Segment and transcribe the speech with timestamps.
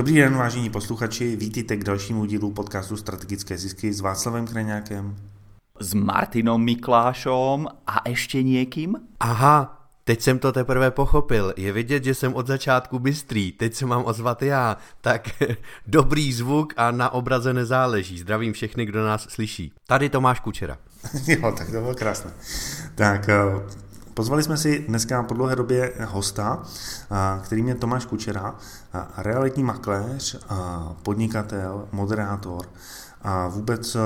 [0.00, 5.16] Dobrý den, vážení posluchači, vítejte k dalšímu dílu podcastu Strategické zisky s Václavem Kraňákem.
[5.80, 8.96] S Martinom Miklášom a ještě někým?
[9.20, 11.54] Aha, teď jsem to teprve pochopil.
[11.56, 13.52] Je vidět, že jsem od začátku bystrý.
[13.52, 14.76] Teď se mám ozvat já.
[15.00, 15.28] Tak
[15.86, 18.18] dobrý zvuk a na obraze nezáleží.
[18.18, 19.72] Zdravím všechny, kdo nás slyší.
[19.86, 20.78] Tady Tomáš Kučera.
[21.26, 22.30] jo, tak to bylo krásné.
[22.94, 23.36] Tak eh,
[24.20, 26.62] Pozvali jsme si dneska po dlouhé době hosta,
[27.42, 28.54] kterým je Tomáš Kučera,
[29.16, 30.38] realitní makléř,
[31.02, 32.66] podnikatel, moderátor
[33.22, 33.96] a vůbec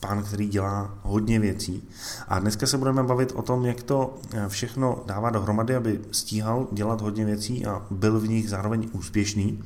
[0.00, 1.88] pán, který dělá hodně věcí.
[2.28, 4.14] A dneska se budeme bavit o tom, jak to
[4.48, 9.62] všechno dává dohromady, aby stíhal dělat hodně věcí a byl v nich zároveň úspěšný.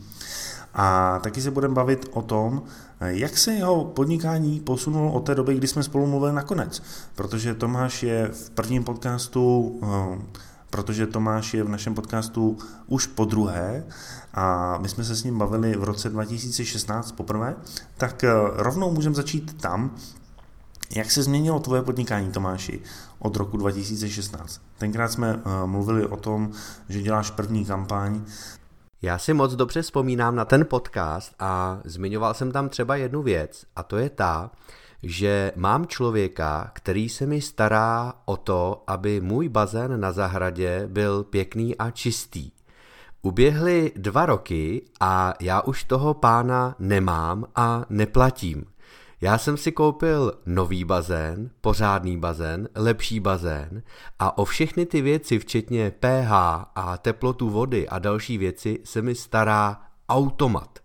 [0.75, 2.63] A taky se budeme bavit o tom,
[3.01, 6.83] jak se jeho podnikání posunulo od té doby, kdy jsme spolu mluvili nakonec.
[7.15, 10.19] Protože Tomáš je v prvním podcastu, eh,
[10.71, 13.85] protože Tomáš je v našem podcastu už po druhé
[14.35, 17.55] a my jsme se s ním bavili v roce 2016 poprvé,
[17.97, 19.91] tak eh, rovnou můžeme začít tam,
[20.91, 22.81] jak se změnilo tvoje podnikání, Tomáši,
[23.19, 24.61] od roku 2016?
[24.79, 26.51] Tenkrát jsme eh, mluvili o tom,
[26.89, 28.23] že děláš první kampaň,
[29.03, 33.65] já si moc dobře vzpomínám na ten podcast a zmiňoval jsem tam třeba jednu věc
[33.77, 34.51] a to je ta,
[35.03, 41.25] že mám člověka, který se mi stará o to, aby můj bazén na zahradě byl
[41.25, 42.51] pěkný a čistý.
[43.23, 48.65] Uběhly dva roky a já už toho pána nemám a neplatím.
[49.21, 53.83] Já jsem si koupil nový bazén, pořádný bazén, lepší bazén
[54.19, 56.33] a o všechny ty věci, včetně pH
[56.75, 60.79] a teplotu vody a další věci, se mi stará automat.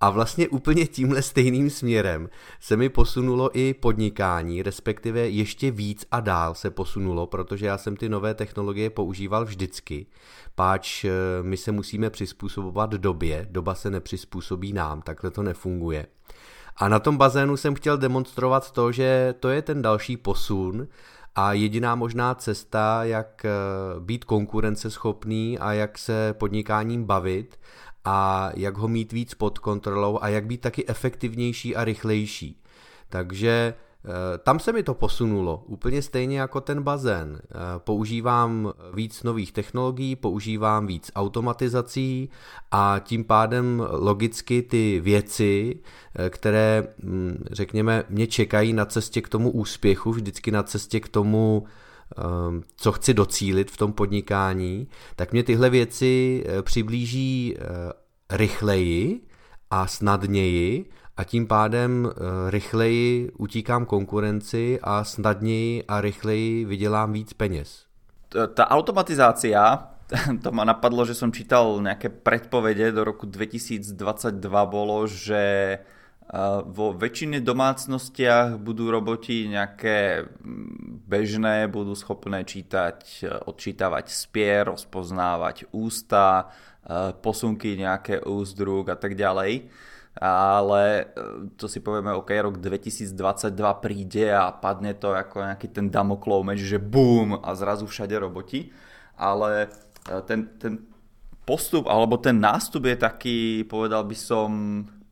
[0.00, 2.28] A vlastně úplně tímhle stejným směrem
[2.60, 7.96] se mi posunulo i podnikání, respektive ještě víc a dál se posunulo, protože já jsem
[7.96, 10.06] ty nové technologie používal vždycky.
[10.54, 11.10] Páč eh,
[11.42, 16.06] my se musíme přizpůsobovat době, doba se nepřizpůsobí nám, takhle to nefunguje.
[16.76, 20.88] A na tom bazénu jsem chtěl demonstrovat to, že to je ten další posun
[21.34, 23.50] a jediná možná cesta, jak eh,
[24.00, 27.60] být konkurenceschopný a jak se podnikáním bavit
[28.04, 32.62] a jak ho mít víc pod kontrolou a jak být taky efektivnější a rychlejší.
[33.08, 33.74] Takže
[34.38, 37.40] tam se mi to posunulo, úplně stejně jako ten bazén.
[37.42, 42.30] Eh, používám víc nových technologií, používám víc automatizací
[42.70, 45.80] a tím pádem logicky ty věci,
[46.14, 51.08] eh, které, hm, řekněme, mě čekají na cestě k tomu úspěchu, vždycky na cestě k
[51.08, 51.64] tomu,
[52.76, 57.56] co chci docílit v tom podnikání, tak mě tyhle věci přiblíží
[58.30, 59.20] rychleji
[59.70, 67.32] a snadněji a tím pádem eh, rychleji utíkám konkurenci a snadněji a rychleji vydělám víc
[67.32, 67.86] peněz.
[68.54, 69.88] Ta automatizácia,
[70.42, 73.96] to ma napadlo, že som čítal nejaké predpovede do roku 2022
[74.66, 75.82] bolo, že eh,
[76.68, 85.72] vo väčšine domácnostiach budú roboti nejaké mm, bežné, budú schopné čítať, eh, odčítavať spier, rozpoznávať
[85.72, 86.52] ústa,
[87.18, 89.66] posunky nejaké úzdruk a tak ďalej
[90.16, 91.04] ale e,
[91.60, 93.12] to si povieme, OK, rok 2022
[93.84, 98.72] príde a padne to ako nejaký ten damoklov meč, že boom a zrazu všade roboti,
[99.20, 99.68] ale
[100.08, 100.80] e, ten, ten
[101.44, 103.38] postup alebo ten nástup je taký,
[103.68, 104.50] povedal by som,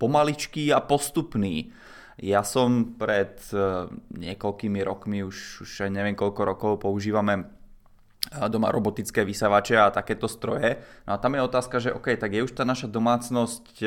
[0.01, 1.71] pomaličký a postupný.
[2.17, 7.45] Ja som pred e, niekoľkými rokmi, už, už neviem koľko rokov používame
[8.49, 10.81] doma robotické vysavače a takéto stroje.
[11.05, 13.85] No a tam je otázka, že OK, tak je už tá naša domácnosť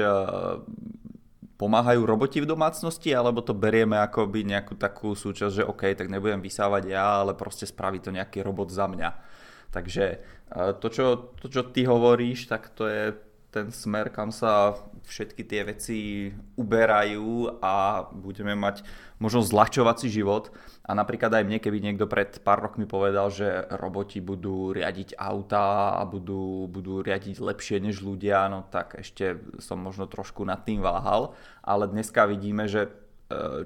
[1.58, 6.08] pomáhajú roboti v domácnosti, alebo to berieme ako by nejakú takú súčasť, že OK, tak
[6.08, 9.10] nebudem vysávať ja, ale proste spraví to nejaký robot za mňa.
[9.74, 10.18] Takže e,
[10.78, 13.18] to, čo, to, čo ty hovoríš, tak to je
[13.50, 15.98] ten smer, kam sa všetky tie veci
[16.60, 18.84] uberajú a budeme mať
[19.24, 20.52] možno zľahčovať si život.
[20.84, 25.96] A napríklad aj mne, keby niekto pred pár rokmi povedal, že roboti budú riadiť auta
[25.98, 30.84] a budú, budú riadiť lepšie než ľudia, no tak ešte som možno trošku nad tým
[30.84, 31.34] váhal.
[31.64, 32.92] Ale dneska vidíme, že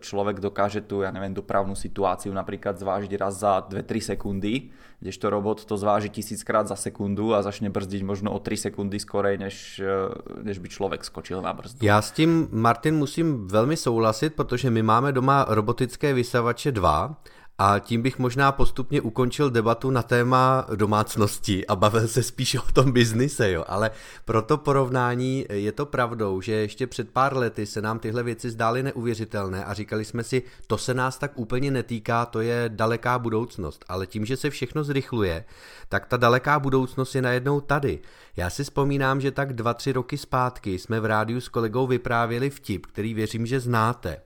[0.01, 5.65] človek dokáže tu, ja neviem, dopravnú situáciu napríklad zvážiť raz za 2-3 sekundy, kdežto robot
[5.65, 10.09] to zváži tisíckrát za sekundu a začne brzdiť možno o 3 sekundy skorej, než, e,
[10.41, 11.85] než by člověk skočil na brzdu.
[11.85, 17.15] Já s tím, Martin, musím velmi souhlasit, protože my máme doma robotické vysavače 2
[17.63, 22.71] A tím bych možná postupně ukončil debatu na téma domácnosti a bavil se spíš o
[22.73, 23.65] tom biznise, jo.
[23.67, 23.91] Ale
[24.25, 28.49] pro to porovnání je to pravdou, že ještě před pár lety se nám tyhle věci
[28.49, 33.19] zdály neuvěřitelné a říkali jsme si, to se nás tak úplně netýká, to je daleká
[33.19, 33.85] budoucnost.
[33.87, 35.45] Ale tím, že se všechno zrychluje,
[35.89, 37.99] tak ta daleká budoucnost je najednou tady.
[38.37, 42.49] Já si vzpomínám, že tak dva, tři roky zpátky jsme v rádiu s kolegou vyprávěli
[42.49, 44.17] vtip, který věřím, že znáte.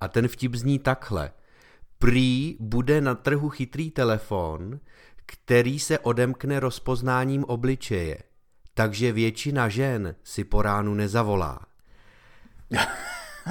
[0.00, 1.30] A ten vtip zní takhle.
[1.98, 4.80] Prý bude na trhu chytrý telefon,
[5.26, 8.18] který se odemkne rozpoznáním obličeje.
[8.74, 11.60] Takže většina žen si po ránu nezavolá.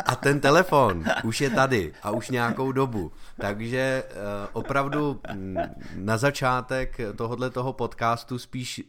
[0.05, 3.11] A ten telefon už je tady a už nějakou dobu.
[3.41, 4.13] Takže uh,
[4.53, 5.57] opravdu mm,
[5.95, 8.81] na začátek tohohle toho podcastu spíš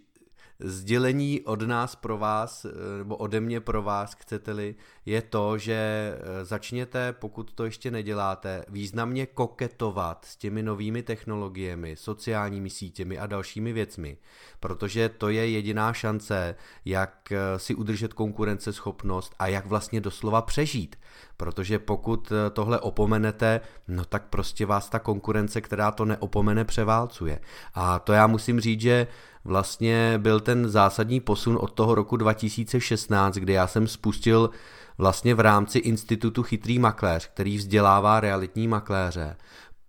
[0.60, 4.74] sdělení od nás pro vás, eh, nebo ode mě pro vás, chcete-li,
[5.06, 5.74] je to, že
[6.18, 13.26] eh, začněte, pokud to ještě neděláte, významně koketovat s těmi novými technologiemi, sociálními sítěmi a
[13.26, 14.16] dalšími věcmi,
[14.60, 20.96] protože to je jediná šance, jak eh, si udržet konkurenceschopnost a jak vlastně doslova přežít.
[21.36, 27.40] Protože pokud tohle opomenete, no tak prostě vás ta konkurence, která to neopomene, převálcuje.
[27.74, 29.06] A to já musím říct, že
[29.48, 34.50] vlastně byl ten zásadní posun od toho roku 2016, kdy já jsem spustil
[34.98, 39.36] vlastně v rámci institutu Chytrý makléř, který vzdělává realitní makléře,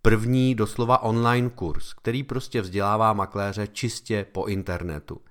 [0.01, 5.21] první doslova online kurz, který prostě vzdělává makléře čistě po internetu.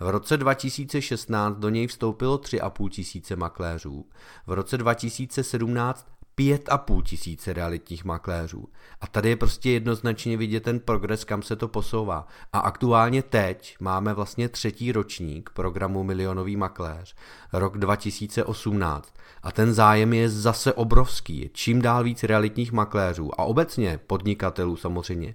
[0.00, 4.06] V roce 2016 do něj vstoupilo 3,5 tisíce makléřů,
[4.46, 6.06] v roce 2017
[6.36, 8.68] pět a půl tisíce realitních makléřů.
[9.00, 12.26] A tady je prostě jednoznačně vidět ten progres, kam se to posouvá.
[12.52, 17.14] A aktuálně teď máme vlastně třetí ročník programu Milionový makléř,
[17.52, 19.14] rok 2018.
[19.42, 21.50] A ten zájem je zase obrovský.
[21.52, 25.34] Čím dál víc realitních makléřů a obecně podnikatelů samozřejmě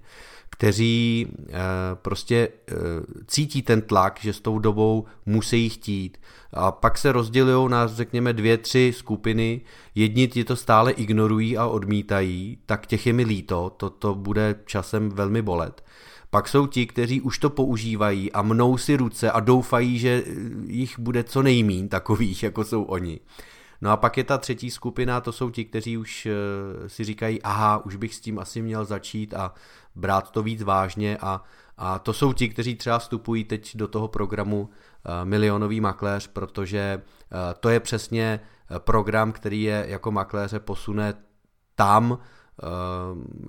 [0.52, 1.52] kteří eh,
[1.94, 2.74] prostě eh,
[3.26, 6.18] cítí ten tlak, že s tou dobou musí chtít.
[6.52, 9.60] A pak se rozdělují na, řekněme, dvě, tři skupiny.
[9.94, 14.54] Jedni ti to stále ignorují a odmítají, tak těch je mi líto, to, to bude
[14.66, 15.84] časem velmi bolet.
[16.30, 20.24] Pak jsou ti, kteří už to používají a mnou si ruce a doufají, že
[20.66, 23.20] jich bude co nejmín takových, jako jsou oni.
[23.82, 27.42] No a pak je ta třetí skupina, to jsou ti, kteří už eh, si říkají,
[27.42, 29.54] aha, už bych s tím asi měl začít a
[29.94, 31.42] brát to víc vážně a,
[31.78, 34.68] a to jsou ti, kteří třeba vstupují teď do toho programu uh,
[35.24, 38.40] Milionový makléř, protože uh, to je přesně
[38.78, 41.14] program, který je jako makléře posune
[41.74, 42.18] tam,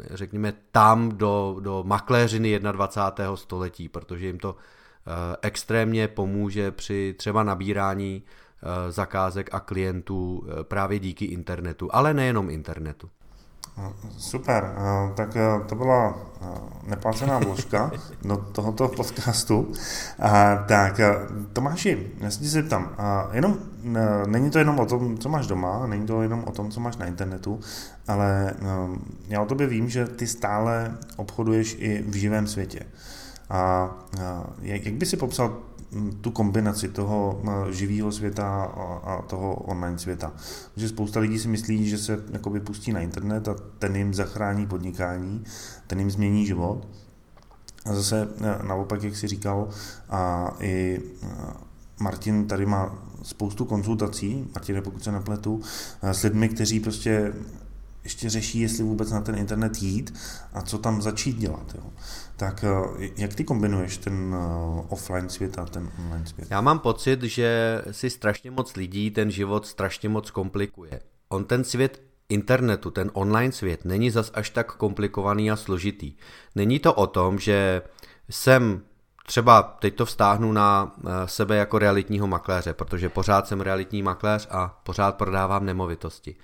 [0.10, 3.36] řekněme tam do, do makléřiny 21.
[3.36, 4.56] století, protože jim to
[5.42, 8.24] extrémně pomůže při třeba nabírání
[8.90, 13.10] zakázek a klientů právě díky internetu, ale nejenom internetu.
[14.18, 16.46] Super, eh, tak eh, to byla eh,
[16.84, 19.72] neplacená vložka do tohoto podcastu.
[20.68, 21.00] Tak
[21.54, 22.96] Tomáši, já se zeptám,
[23.32, 23.58] jenom,
[24.28, 26.98] není to jenom o tom, co máš doma, není to jenom o tom, co máš
[26.98, 27.60] na internetu,
[28.08, 28.54] ale
[29.28, 32.80] já o tobě vím, že ty stále obchoduješ i v živém světě.
[33.50, 33.92] A
[34.62, 35.58] jak by si popsal
[36.22, 38.64] tu kombinaci toho eh, živého světa
[39.04, 40.34] a toho online světa.
[40.74, 44.68] Protože spousta lidí si myslí, že se jakoby pustí na internet a ten jim zachrání
[44.68, 45.44] podnikání,
[45.88, 46.88] ten jim změní život.
[47.86, 49.70] A zase eh, naopak, jak si říkal,
[50.10, 51.28] a i eh,
[52.00, 55.62] Martin tady má spoustu konzultací, Martin, pokud se nepletu,
[56.02, 57.34] s lidmi, kteří prostě
[58.04, 60.14] ještě řeší, jestli vůbec na ten internet jít
[60.54, 61.76] a co tam začít dělat.
[61.76, 61.84] Jo.
[62.38, 66.48] Tak eh, jak ty kombinuješ ten eh, offline svět a ten online svět?
[66.52, 71.00] Já mám pocit, že si strašně moc lidí ten život strašně moc komplikuje.
[71.30, 76.16] On ten svět internetu, ten online svět, není zas až tak komplikovaný a složitý.
[76.56, 77.82] Není to o tom, že
[78.30, 78.82] jsem
[79.26, 84.48] třeba teď to vztáhnu na eh, sebe jako realitního makléře, protože pořád jsem realitní makléř
[84.52, 86.36] a pořád prodávám nemovitosti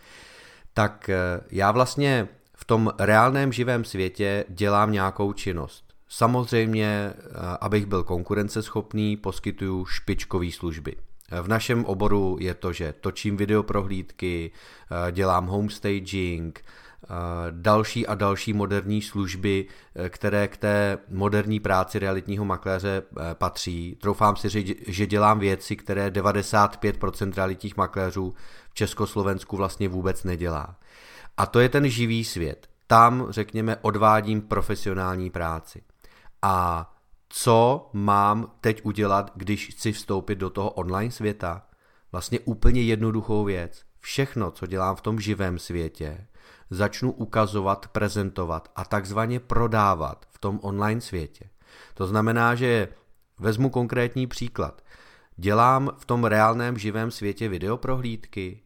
[0.79, 5.83] tak eh, já vlastně v tom reálném živém světě dělám nějakou činnost.
[6.09, 7.23] Samozřejmě, eh,
[7.61, 10.95] abych byl konkurenceschopný, poskytuju špičkové služby.
[11.41, 16.63] V našem oboru je to, že točím videoprohlídky, eh, dělám homestaging,
[17.51, 19.65] další a další moderní služby,
[20.09, 23.97] které k té moderní práci realitního makléře patří.
[24.01, 28.33] Troufám si říct, že dělám věci, které 95% realitních makléřů
[28.79, 30.75] Československu vlastně vůbec nedělá.
[31.37, 32.69] A to je ten živý svět.
[32.87, 35.83] Tam, řekněme, odvádím profesionální práci.
[36.41, 36.87] A
[37.29, 41.67] co mám teď udělat, když chci vstoupit do toho online světa?
[42.11, 43.83] Vlastně úplně jednoduchou věc.
[43.99, 46.27] všechno, co dělám v tom živém světě,
[46.69, 51.49] začnu ukazovat, prezentovat a takzvaně prodávat v tom online světě.
[51.93, 52.87] To znamená, že
[53.39, 54.81] vezmu konkrétní příklad.
[55.37, 58.61] Dělám v tom reálném živém světě videoprohlídky,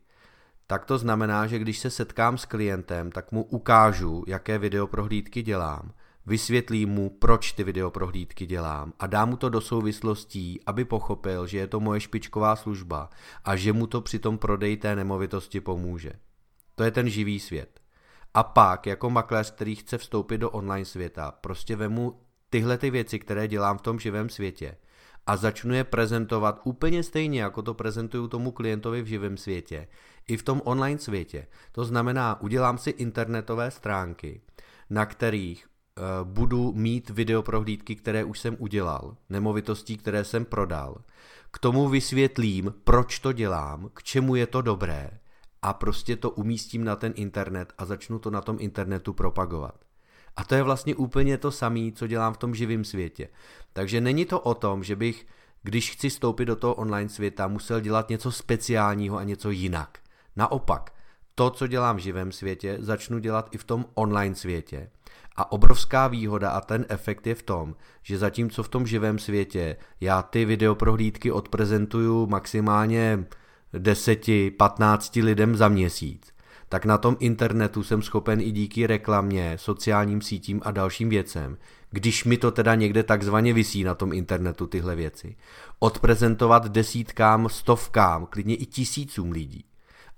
[0.67, 5.91] tak to znamená, že když se setkám s klientem, tak mu ukážu, jaké videoprohlídky dělám,
[6.25, 11.57] vysvětlím mu, proč ty videoprohlídky dělám a dám mu to do souvislostí, aby pochopil, že
[11.57, 13.09] je to moje špičková služba
[13.45, 16.11] a že mu to při tom prodeji té nemovitosti pomůže.
[16.75, 17.79] To je ten živý svět.
[18.33, 23.19] A pak, jako makléř, který chce vstoupit do online světa, prostě vemu tyhle ty věci,
[23.19, 24.75] které dělám v tom živém světě
[25.27, 29.87] a začnu je prezentovat úplně stejně, jako to prezentuju tomu klientovi v živém světě,
[30.27, 31.47] i v tom online světě.
[31.71, 34.41] To znamená, udělám si internetové stránky,
[34.89, 41.01] na kterých uh, budu mít videoprohlídky, které už jsem udělal, nemovitostí, které jsem prodal.
[41.51, 45.09] K tomu vysvětlím, proč to dělám, k čemu je to dobré
[45.61, 49.75] a prostě to umístím na ten internet a začnu to na tom internetu propagovat.
[50.35, 53.29] A to je vlastně úplně to samé, co dělám v tom živém světě.
[53.73, 55.27] Takže není to o tom, že bych,
[55.63, 59.99] když chci vstoupit do toho online světa, musel dělat něco speciálního a něco jinak.
[60.35, 60.93] Naopak,
[61.35, 64.89] to, co dělám v živém světě, začnu dělat i v tom online světě.
[65.35, 69.75] A obrovská výhoda a ten efekt je v tom, že zatímco v tom živém světě
[70.01, 73.25] já ty videoprohlídky odprezentuju maximálně
[73.73, 76.33] 10-15 lidem za měsíc,
[76.69, 81.57] tak na tom internetu jsem schopen i díky reklamě, sociálním sítím a dalším věcem,
[81.91, 85.35] když mi to teda někde takzvaně vysí na tom internetu tyhle věci,
[85.79, 89.65] odprezentovat desítkám, stovkám, klidně i tisícům lidí.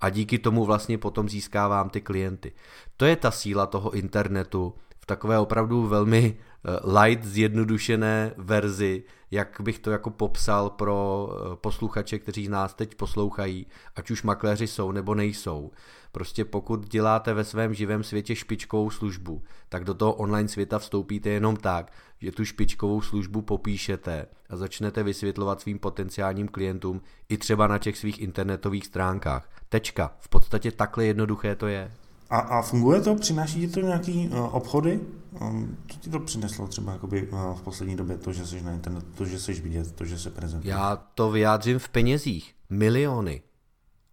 [0.00, 2.52] A díky tomu vlastně potom získávám ty klienty.
[2.96, 9.60] To je ta síla toho internetu v takové opravdu velmi eh, light zjednodušené verzi, jak
[9.60, 14.92] bych to jako popsal pro eh, posluchače, kteří nás teď poslouchají, ať už makléři jsou
[14.92, 15.70] nebo nejsou.
[16.12, 21.30] Prostě pokud děláte ve svém živém světě špičkovou službu, tak do toho online světa vstoupíte
[21.30, 27.66] jenom tak, že tu špičkovou službu popíšete a začnete vysvětlovat svým potenciálním klientům i třeba
[27.66, 29.48] na těch svých internetových stránkách.
[29.68, 30.12] Tečka.
[30.18, 31.92] V podstatě takhle jednoduché to je.
[32.30, 33.14] A, a funguje to?
[33.14, 35.00] Přináší ti to nějaký uh, obchody?
[35.40, 38.72] Um, co ti to přineslo třeba jakoby, uh, v poslední době, to, že jsi na
[38.72, 40.74] internetu, to, že jsi vidět, to, že se prezentuje?
[40.74, 42.54] Já to vyjádřím v penězích.
[42.70, 43.42] Miliony.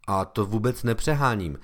[0.07, 1.59] A to vůbec nepřeháním.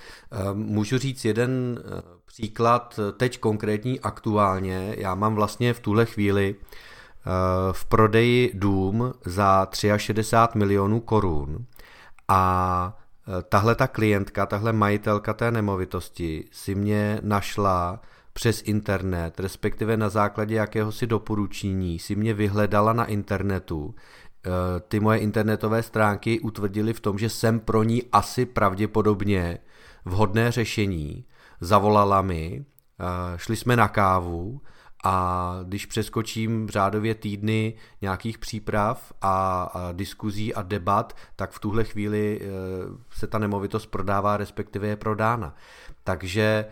[0.53, 1.79] Můžu říct jeden
[2.25, 4.96] příklad, teď konkrétní aktuálně.
[4.98, 6.55] Já mám vlastně v tuhle chvíli
[7.72, 9.67] v prodeji dům za
[9.98, 11.65] 63 milionů korun
[12.27, 12.98] a
[13.50, 18.02] tahle ta klientka, tahle majitelka té nemovitosti si mě našla
[18.34, 23.96] přes internet, respektive na základě jakéhosi doporučení si mě vyhledala na internetu,
[24.46, 29.58] Eh, ty moje internetové stránky utvrdily v tom, že jsem pro ní asi pravděpodobně
[30.06, 31.26] vhodné řešení.
[31.62, 32.66] Zavolala mi,
[33.00, 34.62] eh, šli jsme na kávu
[35.03, 41.84] a když přeskočím řádově týdny nějakých příprav a, a diskuzí a debat, tak v tuhle
[41.84, 42.48] chvíli eh,
[43.12, 45.56] se ta nemovitost prodává, respektive je prodána.
[46.03, 46.65] Takže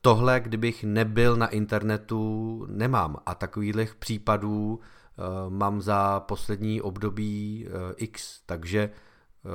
[0.00, 3.16] tohle, kdybych nebyl na internetu, nemám.
[3.26, 4.80] A takových případů
[5.20, 9.48] Eh, mám za poslední období eh, X, takže eh,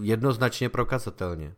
[0.00, 1.54] jednoznačně prokazatelně.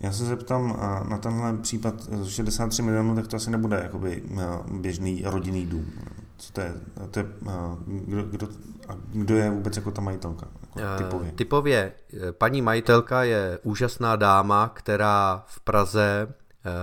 [0.00, 0.76] Já se zeptám
[1.08, 1.94] na tenhle případ
[2.28, 4.22] 63 milionů, tak to asi nebude jakoby
[4.72, 5.86] běžný rodinný dům.
[6.36, 6.74] Co to je?
[7.10, 7.26] To je
[7.86, 8.48] kdo, kdo,
[9.12, 10.48] kdo je vůbec jako ta majitelka?
[10.76, 11.32] Jako typově?
[11.32, 11.92] typově.
[12.38, 16.39] Paní majitelka je úžasná dáma, která v Praze Eh,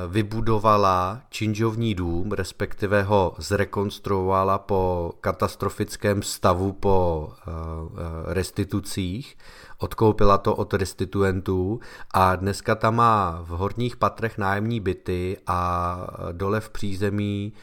[0.08, 9.38] vybudovala činžovní dům, respektive ho zrekonstruovala po katastrofickém stavu po eh, eh, restitucích,
[9.78, 11.80] odkoupila to od restituentů
[12.14, 15.98] a dneska tam má v horních patrech nájemní byty a
[16.32, 17.54] dole v přízemí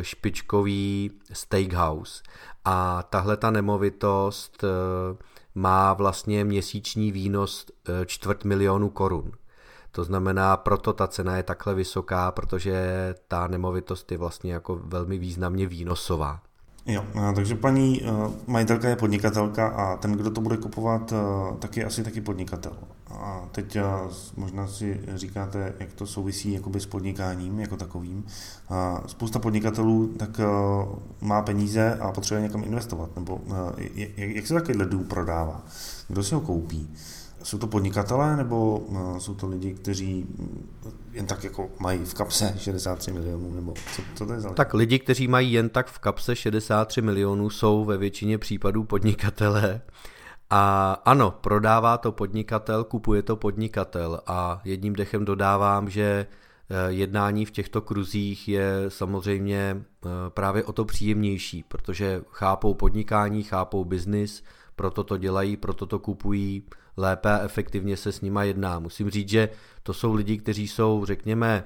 [0.00, 2.22] špičkový steakhouse.
[2.64, 4.64] A tahle ta nemovitost
[5.54, 7.66] má vlastně měsíční výnos
[8.06, 9.32] čtvrt milionu korun.
[9.94, 15.18] To znamená, proto ta cena je takhle vysoká, protože ta nemovitost je vlastně jako velmi
[15.18, 16.40] významně výnosová.
[16.86, 18.02] Jo, takže paní
[18.46, 21.12] majitelka je podnikatelka a ten, kdo to bude kupovat,
[21.58, 22.72] tak je asi taky podnikatel.
[23.10, 23.78] A teď
[24.36, 28.26] možná si říkáte, jak to souvisí jakoby s podnikáním jako takovým.
[29.06, 30.40] Spousta podnikatelů tak
[31.20, 33.10] má peníze a potřebuje někam investovat.
[33.16, 33.40] Nebo
[34.16, 35.62] jak se takovýhle dům prodává?
[36.08, 36.94] Kdo si ho koupí?
[37.44, 38.82] Jsou to podnikatelé nebo
[39.16, 40.26] eh, jsou to lidi, kteří
[41.12, 44.56] jen tak jako mají v kapse 63 milionů, nebo co, co to je za lidi?
[44.56, 49.80] Tak lidi, kteří mají jen tak v kapse 63 milionů, jsou ve většině případů podnikatelé.
[50.50, 54.20] A ano, prodává to podnikatel, kupuje to podnikatel.
[54.26, 56.26] A jedním dechem dodávám, že
[56.70, 63.42] eh, jednání v těchto kruzích je samozřejmě eh, právě o to příjemnější, protože chápou podnikání,
[63.42, 64.44] chápou biznis,
[64.76, 66.62] proto to dělají, proto to kupují,
[66.96, 68.78] lépe a efektivně se s nima jedná.
[68.78, 69.48] Musím říct, že
[69.82, 71.64] to jsou lidi, kteří jsou, řekněme,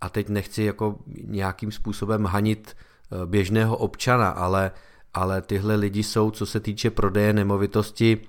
[0.00, 4.70] a teď nechci jako nějakým způsobem hanit eh, běžného občana, ale,
[5.14, 8.20] ale tyhle lidi jsou, co se týče prodeje nemovitosti,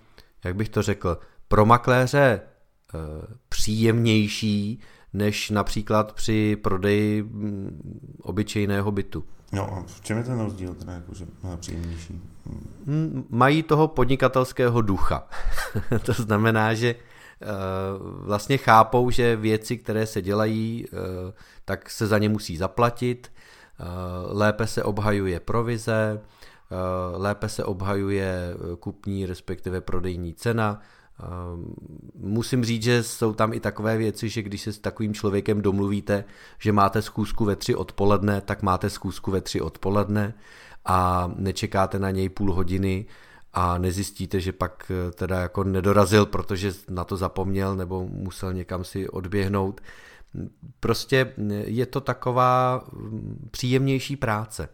[0.43, 1.17] jak bych to řekl,
[1.47, 2.97] pro makléře eh,
[3.49, 4.79] příjemnější,
[5.13, 9.23] než například při prodeji mm, obyčejného bytu.
[9.53, 11.27] No a v čem je ten rozdíl, teda jakože
[11.59, 12.21] příjemnější?
[13.29, 15.27] Mají toho podnikatelského ducha.
[16.05, 17.45] to znamená, že eh,
[18.01, 21.33] vlastně chápou, že věci, které se dělají, eh,
[21.65, 23.31] tak se za ně musí zaplatit,
[23.79, 23.83] eh,
[24.27, 26.21] lépe se obhajuje provize,
[27.13, 30.81] lépe se obhajuje kupní, respektive prodejní cena,
[32.15, 36.23] musím říct, že jsou tam i takové věci, že když se s takovým člověkem domluvíte,
[36.59, 40.33] že máte schůzku ve tři odpoledne, tak máte schůzku ve tři odpoledne
[40.85, 43.05] a nečekáte na něj půl hodiny
[43.53, 48.83] a nezjistíte, že pak eh, teda jako nedorazil, protože na to zapomněl nebo musel někam
[48.83, 49.81] si odběhnout.
[50.79, 51.33] Prostě
[51.65, 54.69] je to taková mm, příjemnější práce.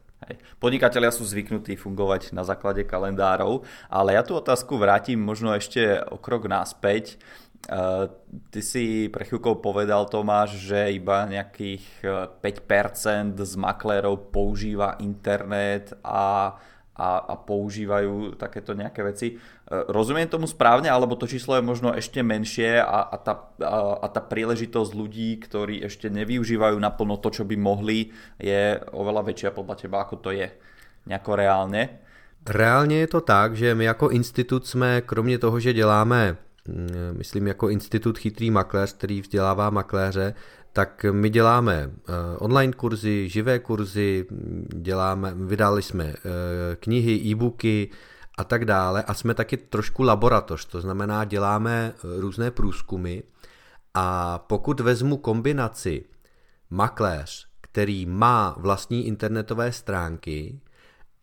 [0.59, 6.19] Podnikatelia sú zvyknutí fungovať na základe kalendárov, ale ja tú otázku vrátim možno ešte o
[6.19, 7.17] krok naspäť.
[7.63, 8.11] Uh,
[8.51, 12.03] ty si pre chvíľkou povedal, Tomáš, že iba nejakých
[12.43, 16.59] 5% z maklérov používa internet a
[16.93, 19.27] a, a používajú takéto nejaké veci.
[19.33, 19.35] E,
[19.89, 24.07] rozumiem tomu správne, alebo to číslo je možno ešte menšie a, a, tá, a, a
[24.13, 29.75] tá príležitosť ľudí, ktorí ešte nevyužívajú naplno to, čo by mohli, je oveľa väčšia podľa
[29.75, 30.47] teba, ako to je
[31.09, 32.03] nejako reálne?
[32.49, 37.47] Reálně je to tak, že my jako institut jsme, kromě toho, že děláme, mm, myslím
[37.47, 40.33] jako institut Chytrý makléř, který vzdělává makléře,
[40.73, 44.25] tak my děláme eh, online kurzy, živé kurzy,
[44.75, 46.15] děláme, vydali jsme eh,
[46.75, 47.89] knihy, e-booky
[48.37, 53.19] a tak dále a jsme taky trošku laboratoř, to znamená děláme eh, různé průzkumy
[53.93, 56.05] a pokud vezmu kombinaci
[56.69, 60.59] makléř, který má vlastní internetové stránky,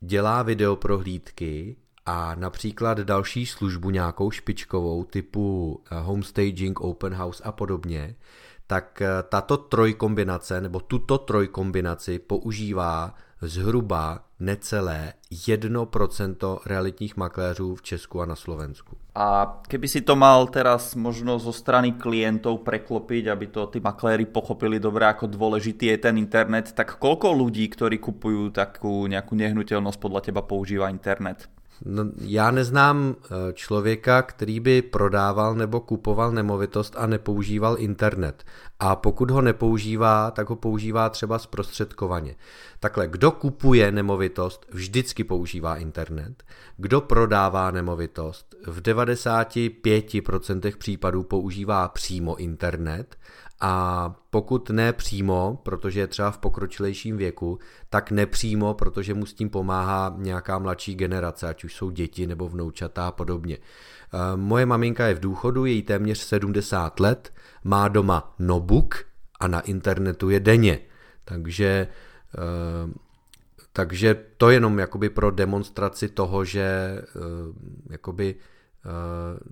[0.01, 1.77] dělá videoprohlídky
[2.07, 8.15] a například další službu nějakou špičkovou typu homestaging, open house a podobně,
[8.71, 13.11] tak eh, tato trojkombinace nebo tuto trojkombinaci používá
[13.43, 18.97] zhruba necelé 1% realitních makléřů v Česku a na Slovensku.
[19.15, 24.25] A keby si to mal teraz možno zo strany klientov preklopiť, aby to ty makléri
[24.25, 29.99] pochopili dobre, ako dôležitý je ten internet, tak koľko ľudí, ktorí kupujú takú nejakú nehnuteľnosť
[29.99, 31.51] podľa teba používa internet?
[31.85, 38.45] No, já neznám eh, člověka, který by prodával nebo kupoval nemovitost a nepoužíval internet.
[38.81, 42.35] A pokud ho nepoužívá, tak ho používá třeba zprostředkovaně.
[42.81, 46.43] Takhle, kdo kupuje nemovitost, vždycky používá internet.
[46.77, 53.17] Kdo prodává nemovitost, v 95% případů používá přímo internet
[53.61, 57.59] a pokud ne přímo, protože je třeba v pokročilejším věku,
[57.91, 62.49] tak nepřímo, protože mu s tím pomáhá nějaká mladší generace, ať už jsou děti nebo
[62.49, 63.57] vnoučata a podobně.
[63.57, 67.33] Eh, moje maminka je v důchodu, její téměř 70 let,
[67.65, 69.05] má doma notebook
[69.41, 70.79] a na internetu je denně.
[71.25, 71.89] Takže,
[72.35, 72.93] eh,
[73.73, 77.03] takže to jenom jakoby pro demonstraci toho, že eh,
[77.91, 78.35] jakoby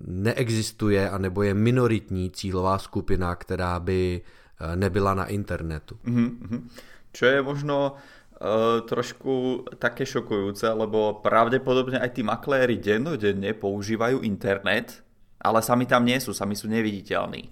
[0.07, 5.97] neexistuje anebo je minoritní cílová skupina, která by eh, nebyla na internetu.
[6.05, 6.69] Mm-hmm.
[7.11, 7.97] Čo je možno
[8.37, 15.01] uh, trošku také šokujúce, lebo pravdepodobne aj tí makléri dennodenne používajú internet,
[15.41, 17.49] ale sami tam nie sú, sami sú neviditeľní.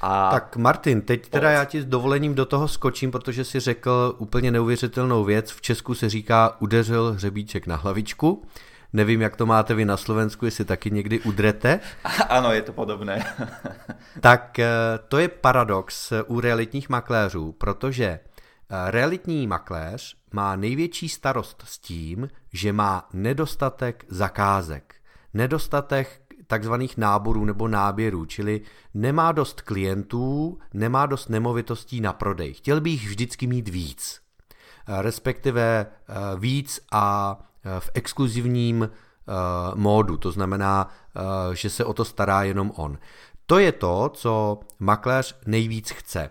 [0.00, 0.30] A...
[0.30, 4.50] Tak Martin, teď teda já ti s dovolením do toho skočím, protože si řekl úplně
[4.50, 5.50] neuvěřitelnou věc.
[5.50, 8.46] V Česku se říká udeřil hřebíček na hlavičku.
[8.94, 11.80] Nevím, jak to máte vy na Slovensku, jestli taky někdy udrete.
[12.28, 13.24] Ano, je to podobné.
[14.20, 14.70] tak eh,
[15.08, 18.20] to je paradox u realitních makléřů, protože eh,
[18.90, 24.94] realitní makléř má největší starost s tím, že má nedostatek zakázek,
[25.34, 28.60] nedostatek takzvaných náborů nebo náběrů, čili
[28.94, 32.54] nemá dost klientů, nemá dost nemovitostí na prodej.
[32.54, 34.20] Chtěl bych vždycky mít víc,
[34.88, 35.86] eh, respektive
[36.38, 42.42] víc a Eh, v exkluzivním uh, módu, to znamená, uh, že se o to stará
[42.42, 42.98] jenom on.
[43.46, 46.30] To je to, co makléř nejvíc chce.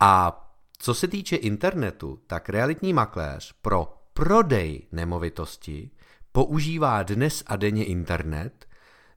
[0.00, 0.40] A
[0.78, 5.90] co se týče internetu, tak realitní makléř pro prodej nemovitosti
[6.32, 8.66] používá dnes a denně internet,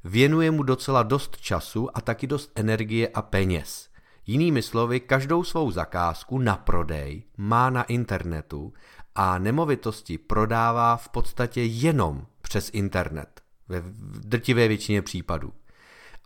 [0.03, 3.89] věnuje mu docela dost času a taky dost energie a peněz.
[4.25, 8.73] Jinými slovy, každou svou zakázku na prodej má na internetu
[9.19, 13.83] a nemovitosti prodává v podstatě jenom přes internet, ve
[14.19, 15.53] drtivé většině případů.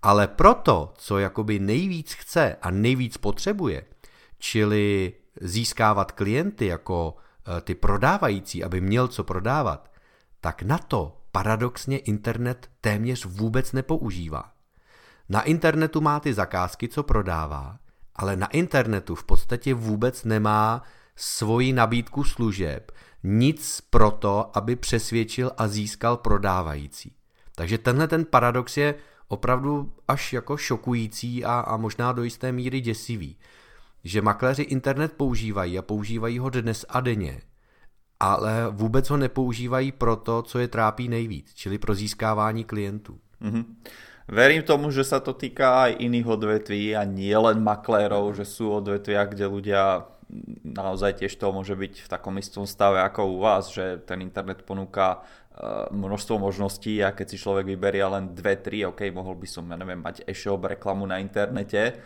[0.02, 3.84] Ale proto, co jakoby nejvíc chce a nejvíc potřebuje,
[4.38, 7.16] čili získávat klienty jako
[7.58, 9.92] eh, ty prodávající, aby měl co prodávat,
[10.42, 14.52] tak na to paradoxně internet téměř vůbec nepoužívá.
[15.30, 17.78] Na internetu má ty zakázky, co prodává,
[18.16, 20.84] ale na internetu v podstatě vůbec nemá
[21.22, 22.92] svoji nabídku služeb,
[23.24, 27.14] nic pro to, aby přesvědčil a získal prodávající.
[27.56, 28.96] Takže tenhle ten paradox je
[29.28, 33.38] opravdu až jako šokující a, a možná do jisté míry děsivý.
[34.04, 37.42] Že makléři internet používají a používají ho dnes a denně,
[38.20, 43.20] ale vůbec ho nepoužívají pro to, co je trápí nejvíc, čili pro získávání klientů.
[43.42, 43.66] Mm-hmm.
[44.32, 48.72] Verím tomu, že sa to týka aj iných odvetví a nie len maklérov, že sú
[48.72, 50.08] odvetvia, kde ľudia
[50.64, 54.64] naozaj tiež to môže byť v takom istom stave ako u vás, že ten internet
[54.64, 59.48] ponúka eh, množstvo možností a keď si človek vyberie len dve, tri, ok, mohol by
[59.48, 62.00] som, ja neviem, mať e-shop, reklamu na internete,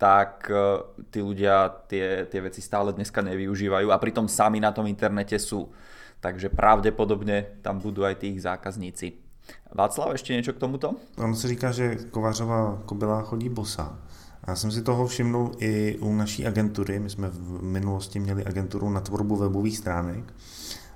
[0.00, 4.88] tak eh, tí ľudia tie, tie veci stále dneska nevyužívajú a pritom sami na tom
[4.88, 5.68] internete sú.
[6.16, 9.26] Takže pravdepodobne tam budú aj tých zákazníci.
[9.74, 10.94] Václav, ještě něco k tomuto?
[11.18, 13.98] On se říká, že kovářová kobila chodí bosa.
[14.46, 16.98] Já jsem si toho všimnul i u naší agentury.
[16.98, 20.34] My jsme v minulosti měli agenturu na tvorbu webových stránek.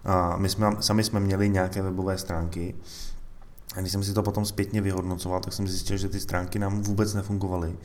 [0.04, 2.74] A my jsme, sami jsme měli nějaké webové stránky.
[3.76, 6.82] A když jsem si to potom zpětně vyhodnocoval, tak jsem zjistil, že ty stránky nám
[6.82, 7.76] vůbec nefungovaly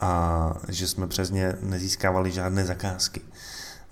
[0.00, 3.20] a že jsme přes ně nezískávali žádné zakázky.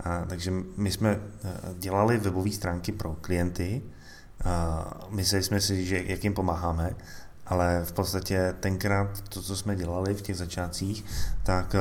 [0.01, 3.83] A, takže my jsme eh, dělali webové stránky pro klienty,
[5.11, 6.97] mysleli jsme si, že jak jim pomáháme,
[7.47, 11.05] ale v podstatě tenkrát to, co jsme dělali v těch začátcích,
[11.43, 11.81] tak eh,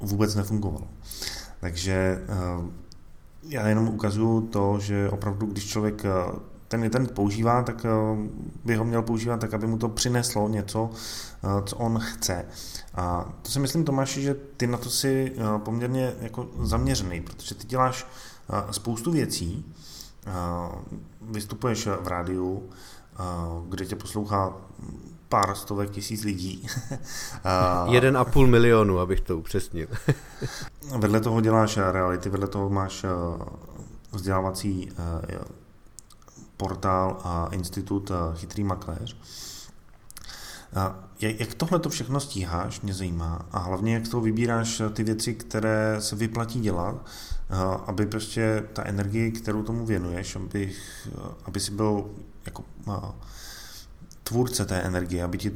[0.00, 0.88] vůbec nefungovalo.
[1.60, 2.70] Takže eh,
[3.42, 7.86] já jenom ukazuju to, že opravdu, když člověk eh, ten internet používá, tak
[8.64, 10.90] by ho měl používat tak, aby mu to přineslo něco,
[11.64, 12.44] co on chce.
[12.94, 17.66] A to si myslím, Tomáši, že ty na to si poměrně jako zaměřený, protože ty
[17.66, 18.06] děláš
[18.70, 19.74] spoustu věcí,
[21.20, 22.70] vystupuješ v rádiu,
[23.68, 24.56] kde tě poslouchá
[25.28, 26.66] pár stovek tisíc lidí.
[27.90, 29.88] Jeden a půl milionu, abych to upřesnil.
[30.98, 33.04] vedle toho děláš reality, vedle toho máš
[34.12, 34.88] vzdělávací
[36.56, 39.16] portál a institut Chytrý makléř.
[41.20, 43.46] Jak tohle to všechno stíháš, mě zajímá.
[43.52, 47.06] A hlavně, jak to vybíráš ty věci, které se vyplatí dělat,
[47.86, 50.72] aby prostě ta energie, kterou tomu věnuješ, aby,
[51.44, 52.10] aby si byl
[52.48, 52.64] jako
[54.22, 55.52] tvůrce té energie, aby ti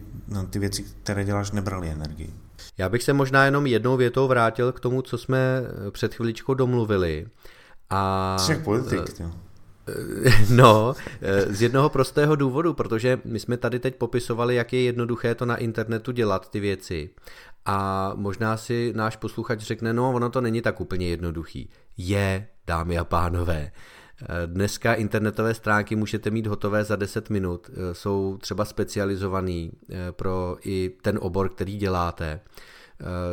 [0.51, 2.35] ty věci, které děláš, nebrali energii.
[2.79, 6.55] Já bych se možná jenom jednou větou vrátil k tomu, co jsme eh, před chviličkou
[6.55, 7.27] domluvili.
[7.91, 8.37] A...
[8.39, 9.31] Jsi politik, jo.
[10.51, 15.35] No, eh, z jednoho prostého důvodu, protože my jsme tady teď popisovali, jak je jednoduché
[15.35, 17.11] to na internetu dělat, ty věci.
[17.67, 21.71] A možná si náš posluchač řekne, no ono to není tak úplně jednoduchý.
[21.97, 23.73] Je, dámy a pánové.
[24.23, 29.73] Eh, dneska internetové stránky můžete mít hotové za 10 minut, eh, jsou třeba specializovaný
[30.11, 32.41] pro i ten obor, který děláte.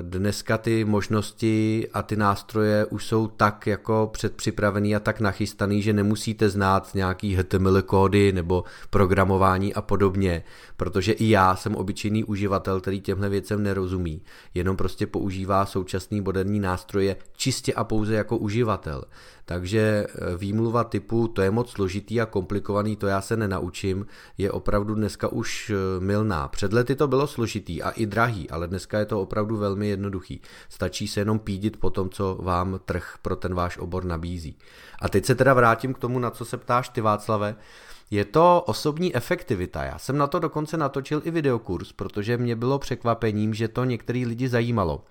[0.02, 5.94] Dneska ty možnosti a ty nástroje už jsou tak jako předpřipravený a tak nachystaný, že
[5.94, 10.44] nemusíte znát nějaký HTML kódy nebo programování a podobně,
[10.78, 14.22] protože i já jsem obyčejný uživatel, který těmhle věcem nerozumí,
[14.54, 19.04] jenom prostě používá současný moderní nástroje čistě a pouze jako uživatel.
[19.50, 20.06] Takže e,
[20.38, 24.06] výmluva typu to je moc složitý a komplikovaný, to já se nenaučím,
[24.38, 26.48] je opravdu dneska už e, milná.
[26.48, 30.42] Před lety to bylo složitý a i drahý, ale dneska je to opravdu velmi jednoduchý.
[30.70, 34.58] Stačí se jenom pídit po tom, co vám trh pro ten váš obor nabízí.
[35.02, 37.56] A teď se teda vrátím k tomu, na co se ptáš ty Václave.
[38.12, 39.84] Je to osobní efektivita.
[39.84, 44.26] Já jsem na to dokonce natočil i videokurs, protože mě bylo překvapením, že to některý
[44.26, 45.04] lidi zajímalo.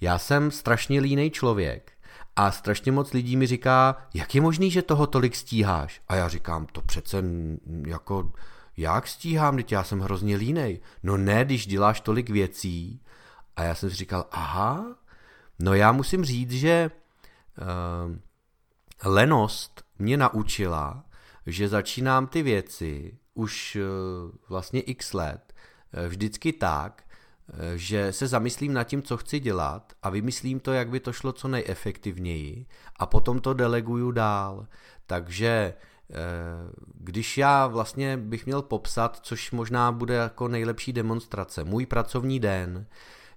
[0.00, 1.93] Já jsem strašně línej člověk
[2.36, 6.02] a strašně moc lidí mi říká, jak je možný, že toho tolik stíháš?
[6.08, 7.24] A já říkám, to přece
[7.86, 8.32] jako,
[8.76, 10.80] jak stíhám, teď já jsem hrozně línej.
[11.02, 13.00] No ne, když děláš tolik věcí.
[13.56, 14.86] A já jsem si říkal, aha,
[15.58, 16.90] no já musím říct, že
[17.60, 18.16] uh,
[19.04, 21.04] lenost mě naučila,
[21.46, 25.54] že začínám ty věci už uh, vlastně x let
[25.96, 27.03] uh, vždycky tak,
[27.74, 31.32] že se zamyslím nad tím, co chci dělat a vymyslím to, jak by to šlo
[31.32, 34.66] co nejefektivněji a potom to deleguju dál.
[35.06, 35.74] Takže
[36.94, 42.86] když já vlastně bych měl popsat, což možná bude jako nejlepší demonstrace, můj pracovní den,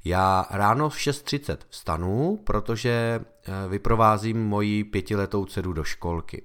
[0.05, 3.21] já ráno v 6.30 vstanu, protože
[3.69, 6.43] vyprovázím moji pětiletou dceru do školky.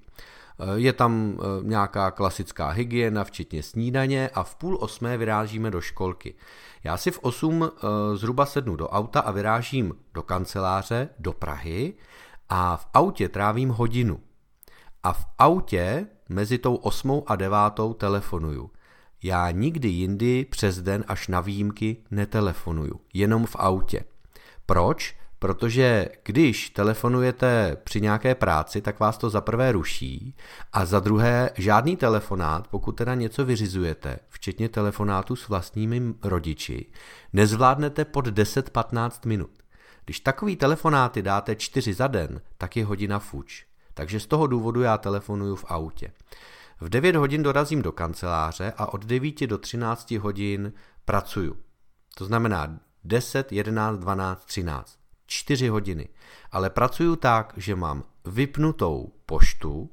[0.75, 6.35] Je tam nějaká klasická hygiena, včetně snídaně a v půl osmé vyrážíme do školky.
[6.83, 7.71] Já si v 8
[8.15, 11.93] zhruba sednu do auta a vyrážím do kanceláře, do Prahy
[12.49, 14.19] a v autě trávím hodinu.
[15.03, 18.71] A v autě mezi tou osmou a devátou telefonuju.
[19.23, 24.03] Já nikdy jindy přes den až na výjimky netelefonuju, jenom v autě.
[24.65, 25.17] Proč?
[25.43, 30.35] Protože když telefonujete při nějaké práci, tak vás to za prvé ruší
[30.73, 36.85] a za druhé žádný telefonát, pokud teda něco vyřizujete, včetně telefonátu s vlastními rodiči,
[37.33, 39.49] nezvládnete pod 10-15 minut.
[40.05, 43.65] Když takový telefonáty dáte 4 za den, tak je hodina fuč.
[43.93, 46.11] Takže z toho důvodu já telefonuju v autě.
[46.81, 50.73] V 9 hodin dorazím do kanceláře a od 9 do 13 hodin
[51.05, 51.57] pracuju.
[52.17, 55.02] To znamená 10, 11, 12, 13.
[55.25, 56.09] 4 hodiny.
[56.51, 59.89] Ale pracuju tak, že mám vypnutou poštu,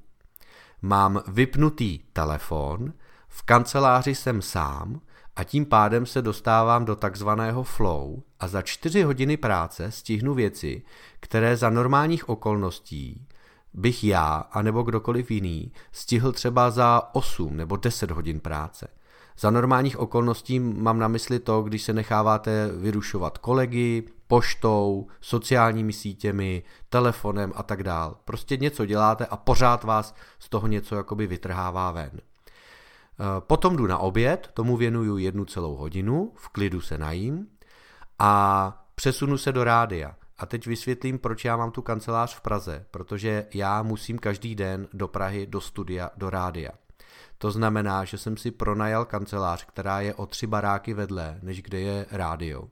[0.82, 2.92] mám vypnutý telefon,
[3.28, 5.00] v kanceláři jsem sám
[5.36, 10.82] a tím pádem se dostávám do takzvaného flow a za 4 hodiny práce stihnu věci,
[11.20, 13.26] které za normálních okolností
[13.74, 18.88] bych já, anebo kdokoliv jiný, stihl třeba za 8 nebo 10 hodin práce.
[19.38, 26.62] Za normálních okolností mám na mysli to, když se necháváte vyrušovat kolegy, poštou, sociálními sítěmi,
[26.88, 28.16] telefonem a tak dál.
[28.24, 32.10] Prostě něco děláte a pořád vás z toho něco jakoby vytrhává ven.
[32.14, 32.20] E,
[33.40, 37.46] potom jdu na oběd, tomu věnuju jednu celou hodinu, v klidu se najím
[38.18, 40.14] a přesunu se do rádia.
[40.38, 44.88] A teď vysvětlím, proč já mám tu kancelář v Praze, protože já musím každý den
[44.92, 46.70] do Prahy, do studia, do rádia.
[47.38, 51.80] To znamená, že jsem si pronajal kancelář, která je o tři baráky vedle, než kde
[51.80, 52.68] je rádio.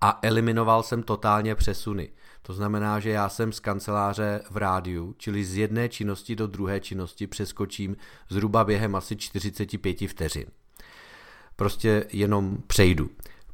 [0.00, 2.08] A eliminoval jsem totálně přesuny.
[2.42, 6.80] To znamená, že já jsem z kanceláře v rádiu, čili z jedné činnosti do druhé
[6.80, 7.96] činnosti přeskočím
[8.28, 10.46] zhruba během asi 45 vteřin.
[11.56, 13.10] Prostě jenom přejdu.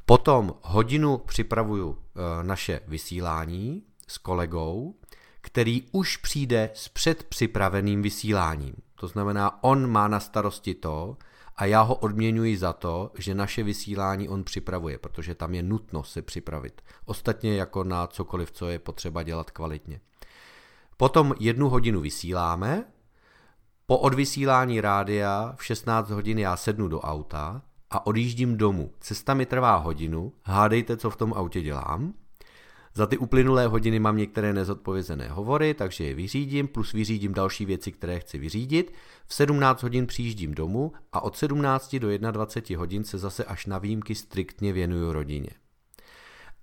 [0.06, 4.94] Potom hodinu připravuju eh, naše vysílání s kolegou,
[5.40, 8.74] který už přijde s předpřipraveným vysíláním.
[8.94, 11.16] To znamená, on má na starosti to
[11.56, 16.04] a já ho odměňuji za to, že naše vysílání on připravuje, protože tam je nutno
[16.04, 16.82] se připravit.
[17.04, 20.00] Ostatně jako na cokoliv, co je potřeba dělat kvalitně.
[20.96, 22.84] Potom jednu hodinu vysíláme,
[23.86, 28.90] po odvysílání rádia v 16 hodin já sednu do auta a odjíždím domů.
[29.00, 32.14] Cesta mi trvá hodinu, hádejte, co v tom autě dělám.
[32.94, 37.92] Za ty uplynulé hodiny mám některé nezodpovězené hovory, takže je vyřídím, plus vyřídím další věci,
[37.92, 38.92] které chci vyřídit.
[39.26, 43.78] V 17 hodin přijíždím domů a od 17 do 21 hodin se zase až na
[43.78, 45.50] výjimky striktně věnuju rodině.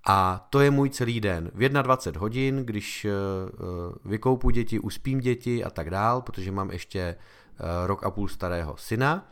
[0.08, 1.52] A to je můj celý den.
[1.54, 3.60] V 21 hodin, když eh, eh,
[4.06, 7.18] vykoupu děti, uspím děti a tak dál, protože mám ještě eh,
[7.88, 9.30] rok a půl starého syna,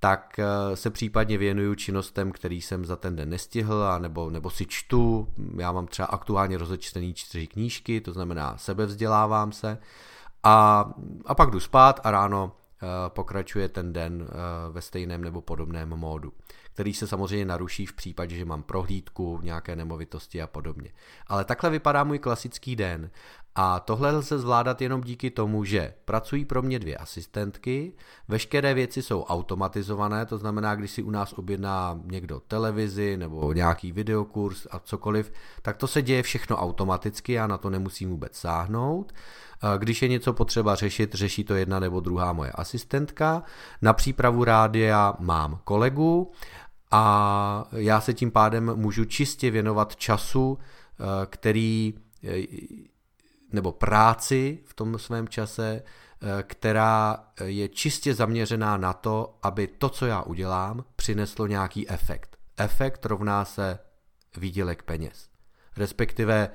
[0.00, 4.50] tak eh, se případně věnuju činnostem, který jsem za ten den nestihl, a nebo, nebo
[4.50, 5.28] si čtu.
[5.58, 9.78] Já mám třeba aktuálně rozečtený čtyři knížky, to znamená sebevzdělávám se.
[10.42, 10.90] A,
[11.26, 14.28] a pak jdu spát a ráno uh, pokračuje ten den uh,
[14.74, 16.32] ve stejném nebo podobném módu,
[16.74, 20.92] který se samozřejmě naruší v případě, že mám prohlídku, nějaké nemovitosti a podobně.
[21.26, 23.10] Ale takhle vypadá můj klasický den
[23.58, 27.92] a tohle lze zvládat jenom díky tomu, že pracují pro mě dvě asistentky,
[28.28, 33.92] veškeré věci jsou automatizované, to znamená, když si u nás objedná někdo televizi nebo nějaký
[33.92, 39.12] videokurs a cokoliv, tak to se děje všechno automaticky, já na to nemusím vůbec sáhnout.
[39.78, 43.42] Když je něco potřeba řešit, řeší to jedna nebo druhá moje asistentka.
[43.82, 46.32] Na přípravu rádia mám kolegu
[46.90, 50.58] a já se tím pádem můžu čistě věnovat času,
[51.26, 51.94] který
[53.52, 59.88] nebo práci v tom svém čase, eh, která je čistě zaměřená na to, aby to,
[59.88, 62.36] co já udělám, přineslo nějaký efekt.
[62.56, 63.78] Efekt rovná se
[64.36, 65.28] výdělek peněz.
[65.76, 66.50] Respektive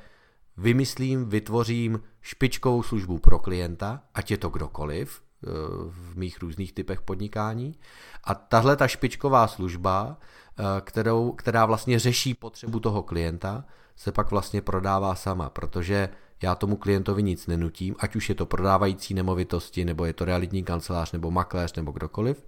[0.57, 5.47] vymyslím, vytvořím špičkovou službu pro klienta, ať je to kdokoliv, eh,
[5.89, 7.75] v mých různých typech podnikání.
[8.23, 14.31] A tahle ta špičková služba, eh, kterou, která vlastně řeší potřebu toho klienta, se pak
[14.31, 16.09] vlastně prodává sama, protože
[16.41, 20.63] já tomu klientovi nic nenutím, ať už je to prodávající nemovitosti, nebo je to realitní
[20.63, 22.45] kancelář, nebo makléř, nebo kdokoliv,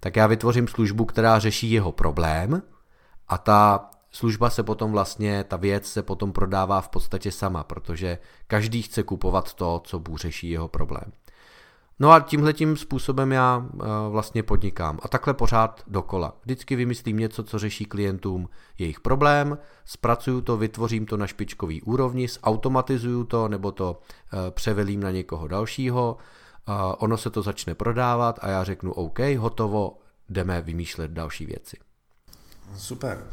[0.00, 2.62] tak já vytvořím službu, která řeší jeho problém
[3.28, 8.18] a ta služba se potom vlastně, ta věc se potom prodává v podstatě sama, protože
[8.46, 11.12] každý chce kupovat to, co bůh řeší jeho problém.
[11.98, 14.98] No a tímhle tím způsobem já eh, vlastně podnikám.
[15.02, 16.36] A takhle pořád dokola.
[16.42, 22.28] Vždycky vymyslím něco, co řeší klientům jejich problém, zpracuju to, vytvořím to na špičkový úrovni,
[22.28, 24.00] zautomatizuju to nebo to
[24.32, 26.16] eh, převelím na někoho dalšího,
[26.98, 31.76] ono se to začne prodávat a já řeknu OK, hotovo, jdeme vymýšlet další věci.
[32.76, 33.24] Super.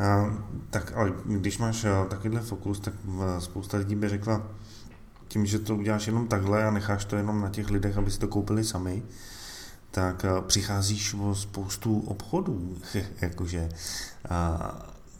[0.00, 0.34] Uh,
[0.70, 2.94] tak ale když máš takovýhle fokus, tak
[3.38, 4.42] spousta lidí by řekla,
[5.38, 8.18] tím, že to uděláš jenom takhle a necháš to jenom na těch lidech, aby si
[8.18, 9.02] to koupili sami,
[9.90, 12.76] tak uh, přicházíš o spoustu obchodů.
[13.20, 13.68] Jakože,
[14.30, 14.66] uh,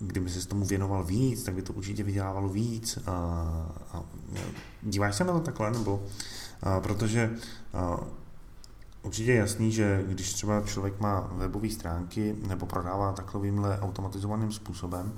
[0.01, 2.97] kdyby se tomu věnoval víc, tak by to určitě vydělávalo víc.
[2.97, 4.41] Uh, uh,
[4.83, 7.31] díváš se na to takhle, nebo uh, protože
[7.75, 8.05] uh,
[9.03, 15.13] Určitě je jasný, že když třeba člověk má webové stránky nebo prodává takovýmhle automatizovaným způsobem,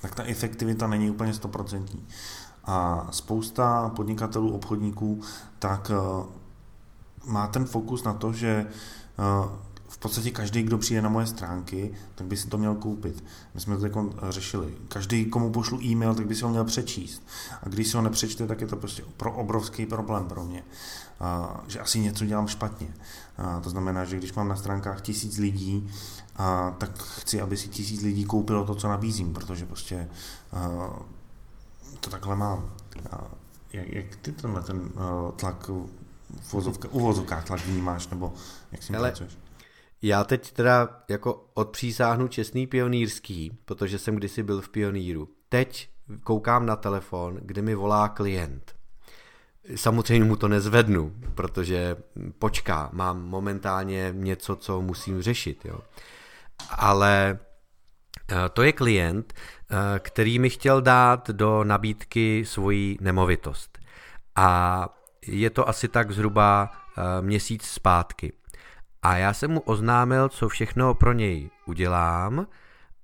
[0.00, 2.06] tak ta efektivita není úplně stoprocentní.
[2.66, 5.20] A spousta podnikatelů, obchodníků,
[5.58, 6.26] tak eh,
[7.26, 8.66] má ten fokus na to, že
[9.18, 13.24] eh, v podstatě každý, kdo přijde na moje stránky, tak by si to měl koupit.
[13.54, 14.74] My jsme to jako řešili.
[14.88, 17.22] Každý, komu pošlu e-mail, tak by si ho měl přečíst.
[17.62, 20.64] A když si ho nepřečte, tak je to prostě pro obrovský problém pro mě.
[21.66, 22.94] Že asi něco dělám špatně.
[23.38, 25.90] A, to znamená, že když mám na stránkách tisíc lidí,
[26.36, 30.08] a, tak chci, aby si tisíc lidí koupilo to, co nabízím, protože prostě
[32.06, 32.72] to takhle mám.
[33.72, 35.70] Jak, jak ty tenhle ten uh, tlak
[36.40, 36.54] v
[36.90, 38.34] uvozovkách tlak vnímáš, nebo
[38.72, 39.38] jak si pracuješ?
[40.02, 45.28] Já teď teda jako odpřísáhnu čestný pionýrský, protože jsem kdysi byl v pioníru.
[45.48, 45.90] Teď
[46.24, 48.76] koukám na telefon, kde mi volá klient.
[49.76, 51.96] Samozřejmě mu to nezvednu, protože
[52.38, 55.64] počká, mám momentálně něco, co musím řešit.
[55.64, 55.80] Jo.
[56.70, 57.45] Ale eh,
[58.52, 63.78] to je klient, eh, který mi chtěl dát do nabídky svoji nemovitost.
[64.36, 64.88] A
[65.26, 68.32] je to asi tak zhruba eh, měsíc zpátky.
[69.02, 72.46] A já jsem mu oznámil, co všechno pro něj udělám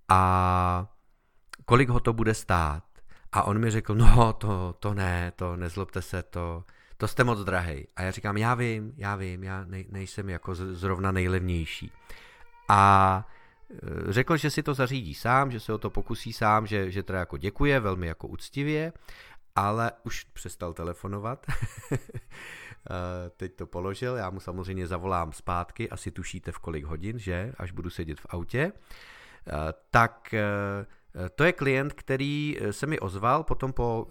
[0.08, 0.86] a
[1.64, 2.84] kolik ho to bude stát.
[3.32, 6.64] A on mi řekl, no to, to ne, to nezlobte se, to,
[6.96, 7.86] to jste moc drahej.
[7.96, 11.92] A já říkám, já vím, já vím, já nej, nejsem jako zrovna nejlevnější.
[12.68, 13.24] A
[14.08, 17.18] řekl, že si to zařídí sám, že se o to pokusí sám, že, že teda
[17.18, 18.92] jako děkuje velmi jako úctivě,
[19.56, 21.46] ale už přestal telefonovat.
[22.90, 27.52] Eh, teď to položil, já mu samozřejmě zavolám zpátky, asi tušíte v kolik hodin, že,
[27.58, 28.72] až budu sedět v autě.
[28.72, 29.52] Eh,
[29.90, 34.06] tak eh, to je klient, který se mi ozval potom po,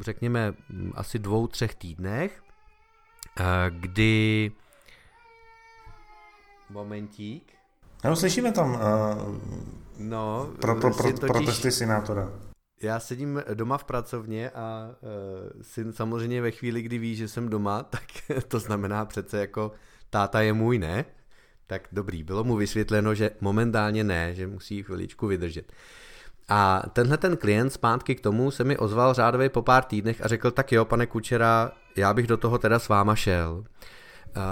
[0.00, 0.54] řekněme,
[0.94, 2.42] asi dvou, třech týdnech,
[3.70, 4.52] kdy...
[6.70, 7.61] Momentík.
[8.04, 8.80] No, slyšíme tam uh,
[9.98, 11.18] no, pro, pro, pro, totiž...
[11.18, 12.32] protesty senátora
[12.82, 17.48] já sedím doma v pracovně a uh, syn samozřejmě ve chvíli, kdy ví, že jsem
[17.48, 18.02] doma, tak
[18.48, 19.72] to znamená přece jako
[20.10, 21.04] táta je můj, ne?
[21.66, 25.72] Tak dobrý, bylo mu vysvětleno, že momentálně ne, že musí chviličku vydržet.
[26.48, 30.28] A tenhle ten klient zpátky k tomu se mi ozval řádově po pár týdnech a
[30.28, 33.64] řekl, tak jo, pane Kučera, já bych do toho teda s váma šel.
[34.36, 34.42] Uh,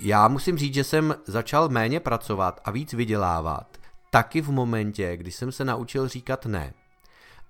[0.00, 3.76] já musím říct, že jsem začal méně pracovat a víc vydělávat,
[4.10, 6.74] taky v momentě, kdy jsem se naučil říkat ne.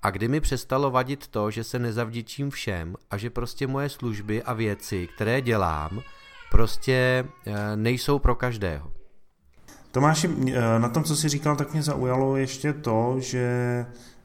[0.02, 4.42] A kdy mi přestalo vadit to, že se nezavděčím všem a že prostě moje služby
[4.42, 6.02] a věci, které dělám,
[6.50, 8.92] prostě eh, nejsou pro každého.
[9.90, 13.46] Tomáši, eh, na tom, co jsi říkal, tak mě zaujalo ještě to, že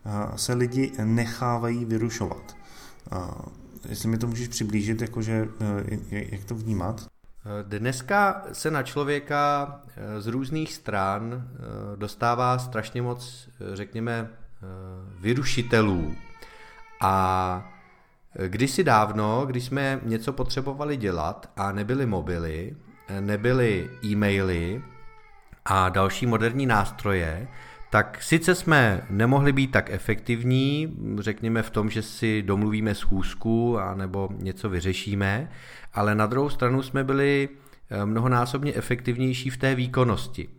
[0.06, 2.58] eh, se lidi nechávají vyrušovat.
[3.90, 5.48] Jestli mi to můžeš přiblížit, jakože,
[6.10, 7.13] jak to vnímat?
[7.64, 9.80] Dneska se na člověka
[10.20, 11.48] z různých stran
[11.96, 14.30] dostává strašně moc, řekněme,
[14.64, 16.16] Eh, vyrušitelů.
[17.02, 17.66] A
[18.48, 22.76] kdysi dávno, když jsme něco potřebovali dělat a nebyly mobily,
[23.20, 24.82] nebyly e-maily
[25.66, 27.48] a další moderní nástroje,
[27.94, 33.96] tak sice jsme nemohli být tak efektivní, řekněme v tom, že si domluvíme schůzku a
[33.96, 35.50] nebo něco vyřešíme,
[35.94, 37.50] ale na druhou stranu jsme byli
[37.90, 40.50] eh, mnohonásobně efektivnější v té výkonnosti.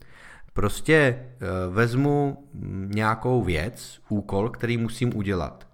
[0.53, 2.49] Prostě eh, vezmu
[2.87, 5.66] nějakou věc, úkol, který musím udělat.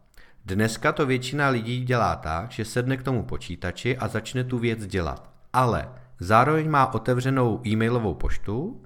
[0.45, 4.87] Dneska to většina lidí dělá tak, že sedne k tomu počítači a začne tu věc
[4.87, 5.31] dělat.
[5.53, 5.89] Ale
[6.21, 8.83] zároveň má otevřenou e-mailovou poštu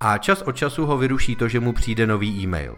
[0.00, 2.76] a čas od času ho vyruší to, že mu přijde nový e-mail.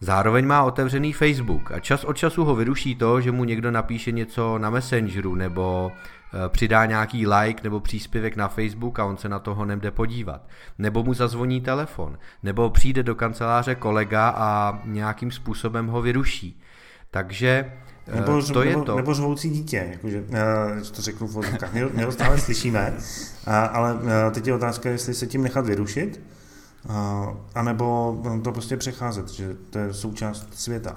[0.00, 4.12] Zároveň má otevřený Facebook a čas od času ho vyruší to, že mu někdo napíše
[4.12, 5.92] něco na Messengeru nebo
[6.34, 10.48] Eh, přidá nějaký like nebo příspěvek na Facebook a on se na toho nejde podívat.
[10.78, 16.60] Nebo mu zazvoní telefon, nebo přijde do kanceláře kolega a nějakým způsobem ho vyruší.
[17.10, 17.72] Takže
[18.14, 18.96] Nebo, to je nebo, to.
[18.96, 21.36] nebo řvoucí dítě, jakože, uh, to řeknu v
[21.72, 24.00] my, my ho stále slyšíme, uh, ale uh,
[24.32, 26.20] teď je otázka, jestli se tím nechat vyrušit,
[26.88, 30.96] uh, anebo to prostě přecházet, že to je součást světa.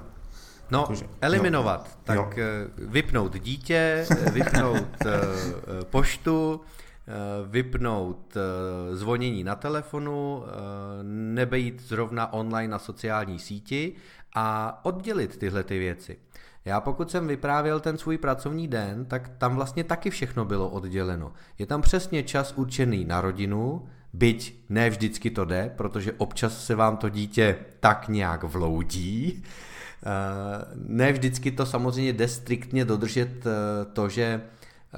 [0.71, 1.87] No, Jakože, eliminovat.
[1.87, 1.95] Jo.
[2.03, 2.45] Tak jo.
[2.77, 4.97] vypnout dítě, vypnout
[5.89, 6.61] poštu,
[7.45, 8.37] vypnout
[8.91, 10.43] zvonění na telefonu,
[11.03, 13.95] nebejít zrovna online na sociální síti
[14.35, 16.17] a oddělit tyhle ty věci.
[16.65, 21.33] Já pokud jsem vyprávěl ten svůj pracovní den, tak tam vlastně taky všechno bylo odděleno.
[21.57, 26.75] Je tam přesně čas určený na rodinu, byť ne vždycky to jde, protože občas se
[26.75, 29.43] vám to dítě tak nějak vloudí.
[30.05, 34.97] Eh, ne vždycky to samozřejmě jde striktně dodržet eh, to, že eh,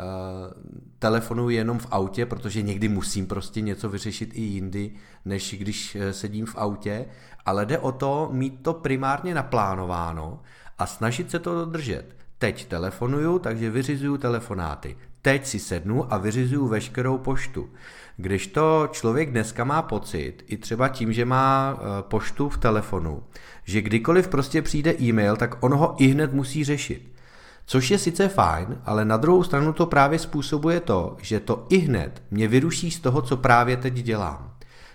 [0.99, 4.91] telefonuji jenom v autě, protože někdy musím prostě něco vyřešit i jindy,
[5.25, 7.05] než když sedím v autě,
[7.45, 10.41] ale jde o to mít to primárně naplánováno
[10.77, 12.15] a snažit se to dodržet.
[12.37, 14.97] Teď telefonuju, takže vyřizuju telefonáty.
[15.21, 17.69] Teď si sednu a vyřizuju veškerou poštu.
[18.17, 23.23] Když to člověk dneska má pocit, i třeba tím, že má e, poštu v telefonu,
[23.63, 27.11] že kdykoliv prostě přijde e-mail, tak on ho i hned musí řešit.
[27.65, 31.77] Což je sice fajn, ale na druhou stranu to právě způsobuje to, že to i
[31.77, 34.53] hned mě vyruší z toho, co právě teď dělám.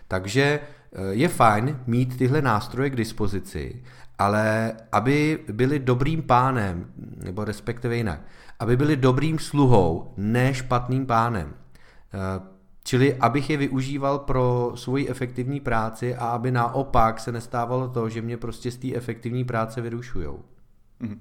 [0.08, 0.60] Takže e,
[1.10, 3.82] je fajn mít tyhle nástroje k dispozici,
[4.18, 6.86] ale aby byli dobrým pánem,
[7.24, 8.20] nebo respektive jinak,
[8.58, 11.54] aby byli dobrým sluhou, ne špatným pánem.
[12.86, 18.22] Čili abych je využíval pro svoji efektivní práci a aby naopak se nestávalo to, že
[18.22, 20.44] mě prostě z té efektivní práce vyrušujou.
[21.00, 21.18] Mm-hmm.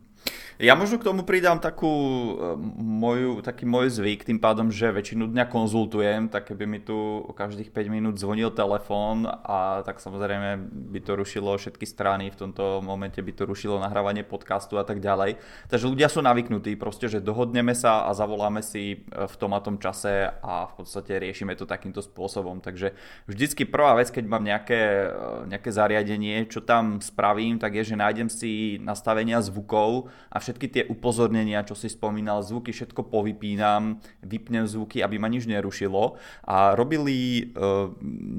[0.56, 5.28] Ja možno k tomu pridám takú eh, moju, taký môj zvyk, tým pádom, že väčšinu
[5.28, 10.56] dňa konzultujem, tak keby mi tu každých 5 minút zvonil telefón a tak samozrejme
[10.96, 15.04] by to rušilo všetky strany, v tomto momente by to rušilo nahrávanie podcastu a tak
[15.04, 15.44] ďalej.
[15.68, 19.60] Takže ľudia sú navyknutí proste, že dohodneme sa a zavoláme si eh, v tom a
[19.60, 22.64] tom čase a v podstate riešime to takýmto spôsobom.
[22.64, 22.96] Takže
[23.28, 28.00] vždycky prvá vec, keď mám nejaké, eh, nejaké zariadenie, čo tam spravím, tak je, že
[28.00, 34.70] nájdem si nastavenia zvukov a všetky tie upozornenia, čo si spomínal, zvuky všetko povypínam, vypnem
[34.70, 36.22] zvuky, aby ma nič nerušilo.
[36.46, 37.90] A robili uh,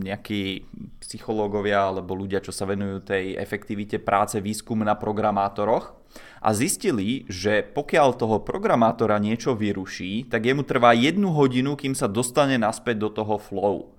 [0.06, 0.62] nejakí
[1.02, 5.98] psychológovia alebo ľudia, čo sa venujú tej efektivite práce, výskum na programátoroch
[6.40, 12.06] a zistili, že pokiaľ toho programátora niečo vyruší, tak jemu trvá jednu hodinu, kým sa
[12.06, 13.95] dostane naspäť do toho flow.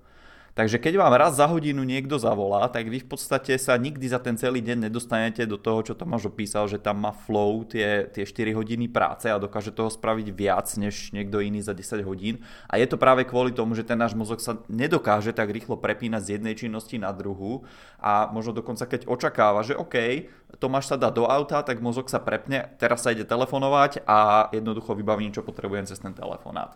[0.58, 4.18] Takže keď vám raz za hodinu niekto zavolá, tak vy v podstate sa nikdy za
[4.18, 8.26] ten celý deň nedostanete do toho, čo Tomáš opísal, že tam má flow tie, tie
[8.26, 12.42] 4 hodiny práce a dokáže toho spraviť viac než niekto iný za 10 hodín.
[12.66, 16.26] A je to práve kvôli tomu, že ten náš mozog sa nedokáže tak rýchlo prepínať
[16.26, 17.62] z jednej činnosti na druhú
[18.02, 20.26] a možno dokonca keď očakáva, že OK,
[20.58, 24.98] Tomáš sa dá do auta, tak mozog sa prepne, teraz sa ide telefonovať a jednoducho
[24.98, 26.74] vybavím, čo potrebujem cez ten telefonát.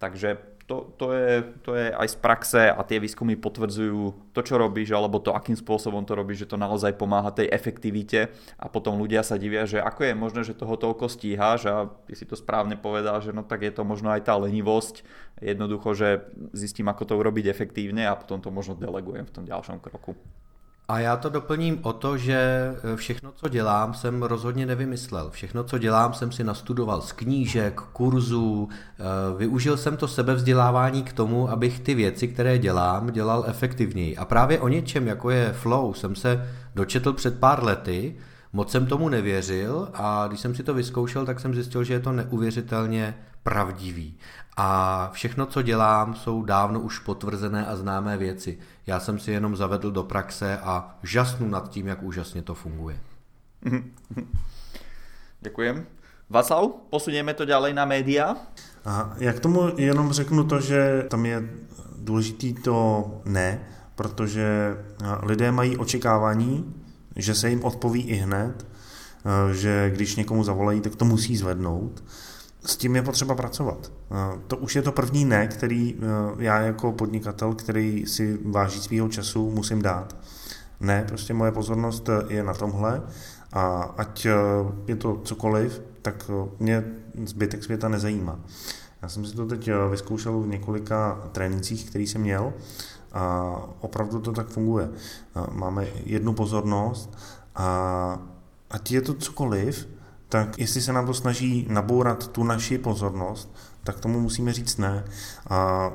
[0.00, 0.40] Takže
[0.70, 4.94] to, to, je, to je aj z praxe a tie výskumy potvrdzujú to, čo robíš,
[4.94, 9.26] alebo to, akým spôsobom to robíš, že to naozaj pomáha tej efektivite a potom ľudia
[9.26, 12.78] sa divia, že ako je možné, že toho toľko stíhaš a ty si to správne
[12.78, 15.02] povedal, že no tak je to možno aj tá lenivosť,
[15.42, 16.08] jednoducho, že
[16.54, 20.14] zistím, ako to urobiť efektívne a potom to možno delegujem v tom ďalšom kroku.
[20.90, 22.34] A já to doplním o to, že
[22.92, 25.30] eh, všechno, co dělám, jsem rozhodně nevymyslel.
[25.30, 29.04] Všechno, co dělám, jsem si nastudoval z knížek, kurzů, eh,
[29.38, 34.16] využil jsem to sebevzdělávání k tomu, abych ty věci, které dělám, dělal efektivněji.
[34.16, 38.14] A právě o něčem, jako je flow, jsem se dočetl před pár lety,
[38.52, 42.00] moc jsem tomu nevěřil a když jsem si to vyzkoušel, tak jsem zjistil, že je
[42.00, 44.16] to neuvěřitelně pravdivý.
[44.56, 48.58] A všechno, co dělám, jsou dávno už potvrzené a známé věci.
[48.86, 52.96] Já jsem si jenom zavedl do praxe a žasnu nad tím, jak úžasně to funguje.
[55.40, 55.86] Děkujem.
[56.30, 58.36] Václav, posuneme to dále na média.
[58.84, 61.50] A já k tomu jenom řeknu to, že tam je
[61.98, 63.60] důležitý to ne,
[63.94, 64.76] protože
[65.22, 66.74] lidé mají očekávání,
[67.16, 68.66] že se jim odpoví i hned,
[69.52, 72.02] že když někomu zavolají, tak to musí zvednout
[72.64, 73.92] s tím je potřeba pracovat.
[74.10, 76.04] Eh, to už je to první ne, který eh,
[76.38, 80.16] já jako podnikatel, který si váží svého času, musím dát.
[80.80, 83.02] Ne, prostě moje pozornost eh, je na tomhle
[83.52, 84.26] a ať
[84.86, 86.84] je to cokoliv, tak mě
[87.24, 88.40] zbytek světa nezajímá.
[89.02, 92.52] Já jsem si to teď vyzkoušel v několika trénincích, který jsem měl
[93.12, 94.90] a opravdu to tak funguje.
[95.50, 97.18] Máme jednu pozornost
[97.54, 98.18] a
[98.70, 99.88] ať je to cokoliv,
[100.28, 103.54] tak jestli se nám to snaží nabourat tu naši pozornost,
[103.84, 105.04] tak tomu musíme říct ne.
[105.50, 105.90] A,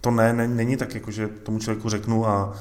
[0.00, 2.52] to ne, ne není tak, jako že tomu člověku řeknu, a, a,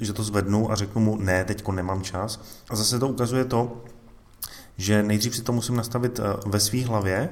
[0.00, 2.40] že to zvednu a řeknu mu ne, teďko nemám čas.
[2.70, 3.84] A zase to ukazuje to,
[4.76, 7.28] že nejdřív si to musím nastavit ve své hlavě,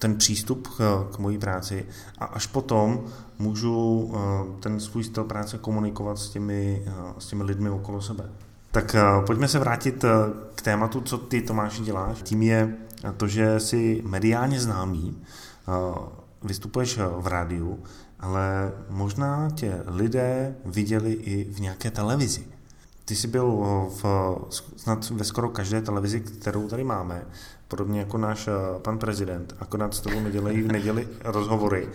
[0.00, 1.86] ten přístup k, k mojí práci
[2.18, 3.04] a až potom
[3.38, 4.12] můžu
[4.60, 6.82] ten svůj styl práce komunikovat s těmi,
[7.18, 8.24] s těmi lidmi okolo sebe.
[8.72, 8.96] Tak
[9.26, 10.04] pojďme se vrátit
[10.54, 12.22] k tématu, co ty Tomáši děláš.
[12.22, 12.76] Tím je
[13.16, 15.22] to, že jsi mediálně známý,
[16.42, 17.78] vystupuješ v rádiu,
[18.20, 22.44] ale možná tě lidé viděli i v nějaké televizi.
[23.10, 23.46] Ty jsi byl
[24.02, 24.04] v,
[24.76, 27.26] snad ve skoro každé televizi, kterou tady máme,
[27.68, 28.48] podobně jako náš
[28.82, 31.88] pan prezident, akorát s tobou nedělají v neděli rozhovory,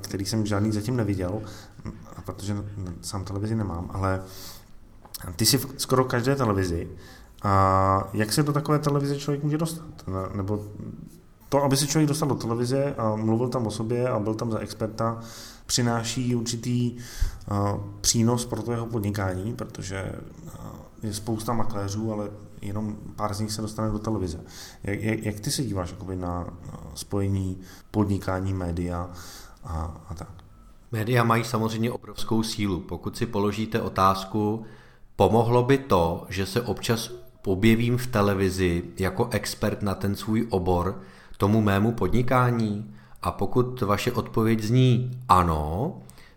[0.00, 1.42] který jsem žádný zatím neviděl,
[2.24, 2.56] protože
[3.02, 4.22] sám televizi nemám, ale
[5.36, 6.88] ty jsi v skoro každé televizi.
[7.42, 10.04] A jak se do takové televize člověk může dostat?
[10.34, 10.64] Nebo
[11.48, 14.52] to, aby se člověk dostal do televize a mluvil tam o sobě a byl tam
[14.52, 15.20] za experta,
[15.68, 16.96] přináší určitý
[17.50, 20.12] uh, přínos pro to jeho podnikání, protože
[20.44, 20.52] uh,
[21.02, 22.30] je spousta makléřů, ale
[22.62, 24.40] jenom pár z nich se dostane do televize.
[24.84, 26.46] Jak, jak, jak ty se díváš jakoby, na
[26.94, 27.60] spojení
[27.90, 29.10] podnikání, média
[29.64, 30.30] a, a tak?
[30.92, 32.80] Média mají samozřejmě obrovskou sílu.
[32.80, 34.64] Pokud si položíte otázku,
[35.16, 37.10] pomohlo by to, že se občas
[37.46, 41.00] objevím v televizi jako expert na ten svůj obor,
[41.36, 42.94] tomu mému podnikání?
[43.22, 45.94] A pokud vaše odpověď zní ano,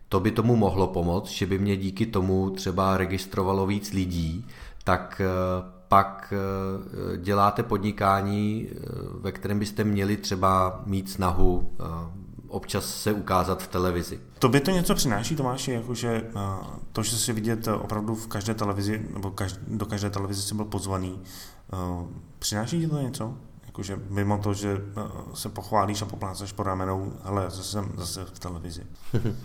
[0.09, 4.45] to by tomu mohlo pomoct, že by mě díky tomu třeba registrovalo víc lidí,
[4.84, 8.75] tak eh, pak eh, děláte podnikání, eh,
[9.19, 11.71] ve kterém byste měli třeba mít snahu
[12.47, 14.19] občas se ukázat v televizi.
[14.39, 16.23] To by to něco přináší, Tomáši, jakože
[16.91, 19.34] to, že si vidět opravdu v každé televizi, nebo
[19.67, 21.21] do každé televize si byl pozvaný,
[22.39, 23.38] přináší ti to něco?
[23.72, 25.01] Jakože mimo to, že eh,
[25.34, 28.84] se pochválíš a popláceš po ramenou, ale zase jsem zase v televizi.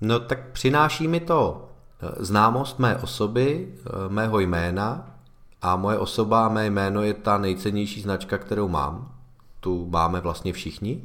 [0.00, 1.68] No tak přináší mi to
[2.02, 5.16] eh, známost mé osoby, eh, mého jména
[5.62, 9.12] a moje osoba a mé jméno je ta nejcennější značka, kterou mám.
[9.60, 11.02] Tu máme vlastně všichni.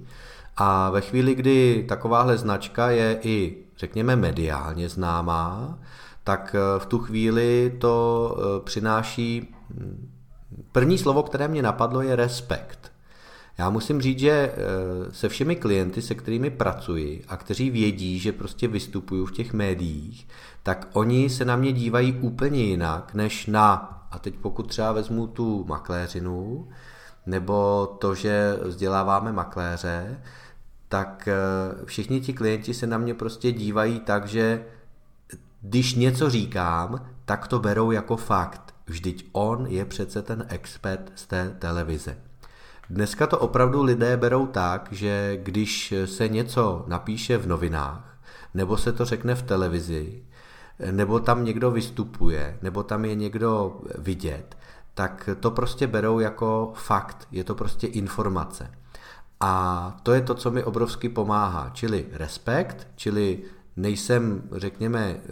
[0.57, 5.77] A ve chvíli, kdy takováhle značka je i, řekněme, mediálně známá,
[6.23, 10.18] tak v tu chvíli to přináší hm,
[10.71, 12.91] První slovo, které mě napadlo, je respekt.
[13.57, 14.55] Já musím říct, že eh,
[15.11, 20.27] se všemi klienty, se kterými pracuji a kteří vědí, že prostě vystupuju v těch médiích,
[20.63, 23.73] tak oni se na mě dívají úplně jinak, než na,
[24.11, 26.67] a teď pokud třeba vezmu tu makléřinu,
[27.25, 30.21] nebo to, že vzděláváme makléře,
[30.87, 31.35] tak eh,
[31.85, 34.65] všichni ti klienti se na mě prostě dívají tak, že
[35.61, 38.68] když něco říkám, tak to berou jako fakt.
[38.89, 42.17] Vždyť on je přece ten expert z té televize.
[42.89, 48.17] Dneska to opravdu lidé berou tak, že když se něco napíše v novinách,
[48.53, 50.23] nebo se to řekne v televizi,
[50.91, 54.57] nebo tam někdo vystupuje, nebo tam je někdo vidět,
[54.93, 58.71] tak to prostě berou jako fakt, je to prostě informace.
[59.39, 63.43] A to je to, co mi obrovsky pomáhá, čili respekt, čili
[63.75, 65.29] nejsem, řekněme, eh,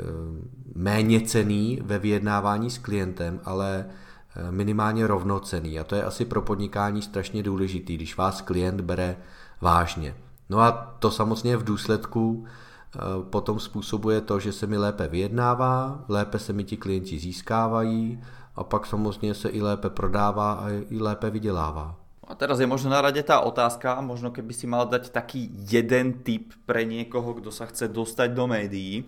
[0.77, 5.79] méně cený ve vyjednávání s klientem, ale eh, minimálně rovnocený.
[5.79, 9.17] A to je asi pro podnikání strašně důležitý, když vás klient bere
[9.61, 10.15] vážně.
[10.49, 12.99] No a to samozřejmě v důsledku eh,
[13.29, 18.23] potom způsobuje to, že se mi lépe vyjednává, lépe se mi ti klienti získávají
[18.55, 21.95] a pak samozřejmě se i lépe prodává a i lépe vydělává.
[22.27, 26.27] A teraz je možno na rade tá otázka, možno keby si mal dať taký jeden
[26.27, 29.07] tip pre niekoho, kto sa chce dostať do médií.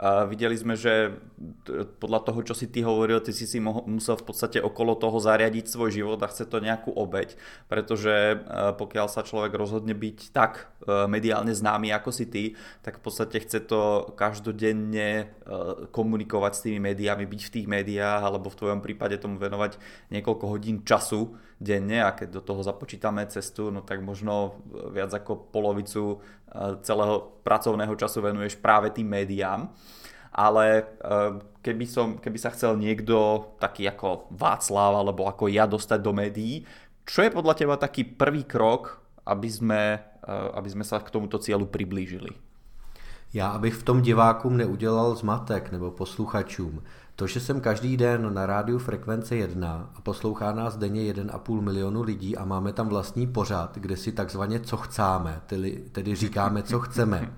[0.00, 1.12] A videli sme, že
[2.00, 5.68] podľa toho, čo si ty hovoril, ty si si musel v podstate okolo toho zariadiť
[5.68, 7.36] svoj život a chce to nejakú obeď,
[7.68, 8.36] pretože e,
[8.80, 12.44] pokiaľ sa človek rozhodne byť tak e, mediálne známy ako si ty,
[12.80, 15.24] tak v podstate chce to každodenne e,
[15.92, 19.76] komunikovať s tými médiami, byť v tých médiách alebo v tvojom prípade tomu venovať
[20.16, 24.64] niekoľko hodín času denne a keď do toho započítame cestu, no tak možno
[24.96, 26.24] viac ako polovicu
[26.82, 29.70] celého pracovného času venuješ práve tým médiám
[30.30, 31.30] ale eh,
[31.62, 36.62] keby, som, keby sa chcel niekto taký ako Václav alebo ako ja dostať do médií,
[37.02, 41.42] čo je podľa teba taký prvý krok, aby sme, eh, aby sme sa k tomuto
[41.42, 42.30] cieľu priblížili?
[43.30, 46.82] Já, abych v tom divákům neudělal zmatek nebo posluchačům,
[47.20, 52.02] to, že jsem každý den na rádiu Frekvence 1 a poslouchá nás denně 1,5 milionu
[52.02, 56.80] lidí a máme tam vlastní pořad, kde si takzvaně co chcáme, tedy, tedy říkáme, co
[56.80, 57.32] chceme,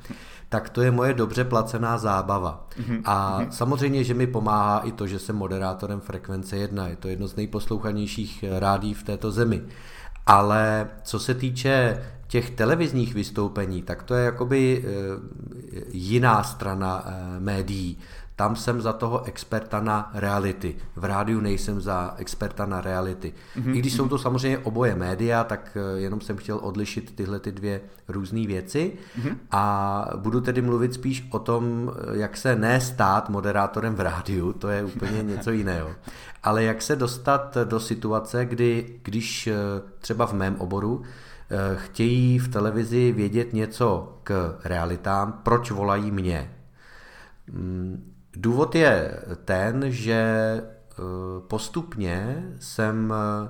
[0.49, 2.69] tak to je moje dobře placená zábava.
[2.79, 3.03] Mhm.
[3.05, 3.53] A mhm.
[3.53, 6.89] samozřejmě, že mi pomáhá i to, že jsem moderátorem Frekvence 1.
[6.89, 9.63] Je to jedno z nejposlouchanějších rádí v této zemi.
[10.27, 17.41] Ale co se týče těch televizních vystoupení, tak to je jakoby eh, jiná strana eh,
[17.41, 17.99] médií.
[18.37, 20.77] Tam jsem za toho experta na reality.
[20.97, 23.33] V rádiu nejsem za experta na reality.
[23.57, 23.77] Mm-hmm.
[23.77, 27.53] I když jsou to samozřejmě oboje média, tak eh, jenom jsem chtěl odlišit tyhle ty
[27.53, 28.93] dvě různé věci.
[29.21, 29.37] Mm-hmm.
[29.51, 34.53] A budu tedy mluvit spíš o tom, eh, jak se ne stát moderátorem v rádiu,
[34.53, 35.91] to je úplně něco jiného.
[36.43, 39.55] Ale jak se dostat do situace, kdy, když eh,
[39.99, 41.03] třeba v mém oboru
[41.75, 46.51] chtějí v televizi vědět něco k realitám, proč volají mě.
[48.37, 50.63] Důvod je ten, že e,
[51.49, 53.49] postupně jsem e,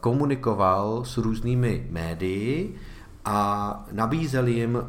[0.00, 2.76] komunikoval s různými médii
[3.24, 4.82] a nabízel jim, e,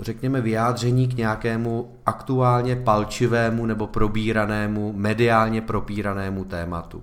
[0.00, 7.02] řekněme, vyjádření k nějakému aktuálně palčivému nebo probíranému, mediálně propíranému tématu.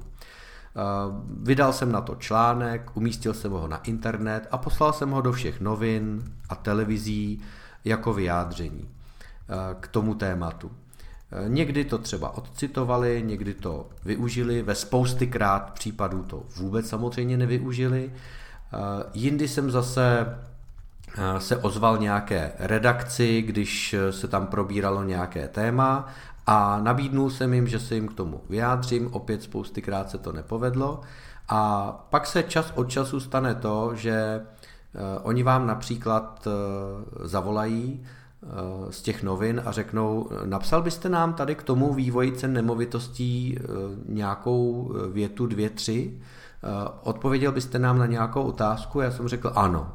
[1.42, 5.32] Vydal jsem na to článek, umístil jsem ho na internet a poslal jsem ho do
[5.32, 7.42] všech novin a televizí
[7.86, 8.90] jako vyjádření
[9.80, 10.72] k tomu tématu.
[11.48, 18.12] Někdy to třeba odcitovali, někdy to využili, ve spousty krát případů to vůbec samozřejmě nevyužili.
[19.14, 20.38] Jindy jsem zase
[21.38, 26.08] se ozval nějaké redakci, když se tam probíralo nějaké téma
[26.48, 31.02] a nabídnul jsem jim, že se jim k tomu vyjádřím, opět spoustykrát se to nepovedlo
[31.50, 34.42] a pak se čas od času stane to, že
[35.24, 36.48] oni vám například
[37.24, 38.25] zavolají Eh,
[38.90, 43.64] z těch novin a řeknou, napsal byste nám tady k tomu vývoji cen nemovitostí eh,
[44.06, 46.20] nějakou eh, větu, dvě, tři?
[47.04, 49.02] Odpověděl byste nám na nějakou otázku?
[49.02, 49.94] Já jsem řekl ano.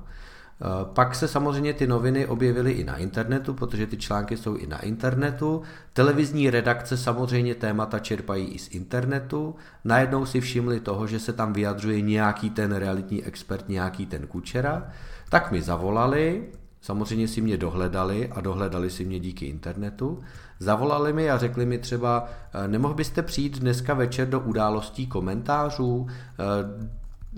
[0.85, 4.79] Pak se samozřejmě ty noviny objevily i na internetu, protože ty články jsou i na
[4.79, 5.63] internetu.
[5.93, 9.55] Televizní redakce samozřejmě témata čerpají i z internetu.
[9.85, 14.89] Najednou si všimli toho, že se tam vyjadřuje nějaký ten realitní expert, nějaký ten kučera.
[15.29, 16.45] Tak mi zavolali,
[16.81, 20.23] Samozřejmě si mě dohledali a dohledali si mě díky internetu.
[20.59, 26.07] Zavolali mi a řekli mi třeba, eh, nemohl byste přijít dneska večer do událostí komentářů,
[26.09, 26.91] eh,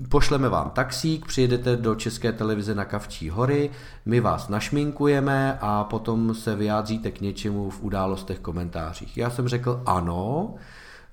[0.09, 3.70] pošleme vám taxík, přijedete do České televize na Kavčí hory,
[4.07, 9.16] my vás našminkujeme a potom se vyjádříte k něčemu v událostech komentářích.
[9.16, 10.55] Já jsem řekl ano,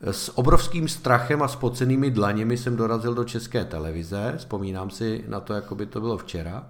[0.02, 5.54] s obrovským strachem a spocenými dlaněmi jsem dorazil do České televize, vzpomínám si na to,
[5.54, 6.68] jako by to bylo včera.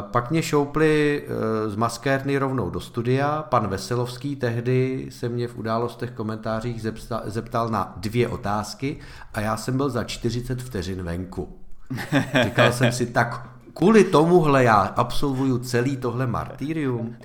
[0.00, 1.22] Pak mě šoupli
[1.66, 3.42] e, z maskérny rovnou do studia.
[3.42, 6.86] Pan Veselovský tehdy se mě v událostech komentářích
[7.24, 8.98] zeptal na dvě otázky
[9.34, 11.58] a já jsem byl za 40 vteřin venku.
[12.44, 17.16] Říkal jsem si, tak kvůli tomuhle já absolvuju celý tohle martýrium.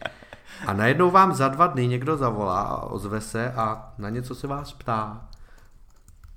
[0.67, 4.47] A najednou vám za dva dny někdo zavolá a ozve se a na něco se
[4.47, 5.21] vás ptá.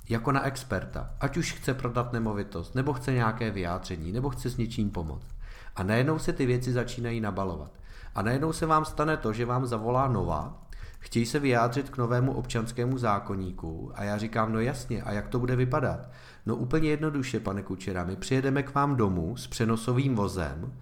[0.08, 1.10] Jako na experta.
[1.20, 5.35] Ať už chce prodat nemovitost, nebo chce nějaké vyjádření, nebo chce s něčím pomoct.
[5.76, 7.70] A najednou se ty věci začínají nabalovat.
[8.14, 10.62] A najednou se vám stane to, že vám zavolá Nova,
[10.98, 15.38] chtějí se vyjádřit k novému občanskému zákoníku a já říkám, no jasně, a jak to
[15.38, 16.08] bude vypadat?
[16.46, 20.72] No úplně jednoduše, pane Kučera, my přijedeme k vám domů s přenosovým vozem,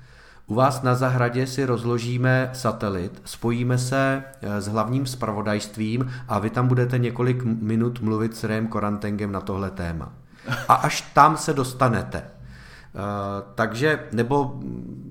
[0.47, 6.51] u vás na zahradě si rozložíme satelit, spojíme se eh, s hlavním spravodajstvím a vy
[6.51, 10.13] tam budete několik minut mluvit s Rém Korantengem na tohle téma.
[10.69, 12.25] A až tam se dostanete,
[13.55, 14.61] takže, nebo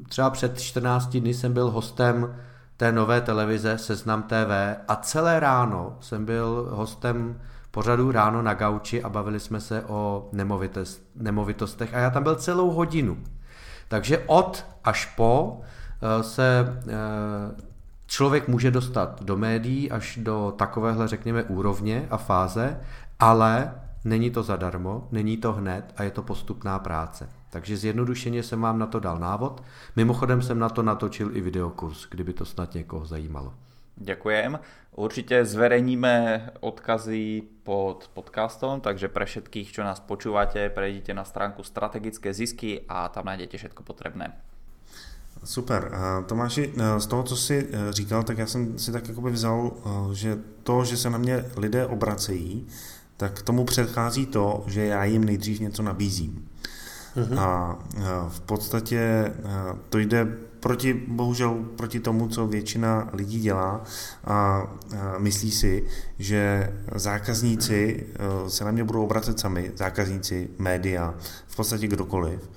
[0.10, 2.36] třeba před 14 dny jsem byl hostem
[2.78, 4.52] té nové televize Seznam TV
[4.88, 7.40] a celé ráno jsem byl hostem
[7.72, 12.36] pořadu ráno na gauči a bavili jsme se o nemovitost, nemovitostech a já tam byl
[12.36, 13.18] celou hodinu.
[13.88, 16.94] Takže od až po eh, se eh,
[18.06, 22.80] člověk může dostat do médií až do takovéhle, řekněme, úrovně a fáze,
[23.20, 23.72] ale
[24.06, 27.30] není to zadarmo, není to hned a je to postupná práce.
[27.54, 29.64] Takže zjednodušeně jsem vám na to dal návod.
[29.96, 33.54] Mimochodem jsem na to natočil i videokurs, kdyby to snad někoho zajímalo.
[33.98, 34.60] Ďakujem.
[34.98, 42.34] Určite zverejníme odkazy pod podcastom, takže pre všetkých, čo nás počúvate, prejdite na stránku Strategické
[42.34, 44.34] zisky a tam nájdete všetko potrebné.
[45.44, 45.94] Super.
[46.26, 49.72] Tomáši, e, z toho, co jsi e, říkal, tak já jsem si tak jakoby vzal,
[49.72, 52.68] e, že to, že se na mě lidé obracejí,
[53.18, 56.50] tak tomu předchází to, že já jim nejdřív něco nabízím.
[57.18, 57.40] Uh-huh.
[57.40, 57.80] A
[58.30, 59.34] v podstatě
[59.90, 63.84] to jde proti, bohužel proti tomu, co většina lidí dělá
[64.26, 64.68] a
[65.18, 65.86] myslí si,
[66.20, 68.08] že zákazníci
[68.48, 71.14] se na mě budou obracet sami, zákazníci, média,
[71.48, 72.50] v podstatě kdokoliv.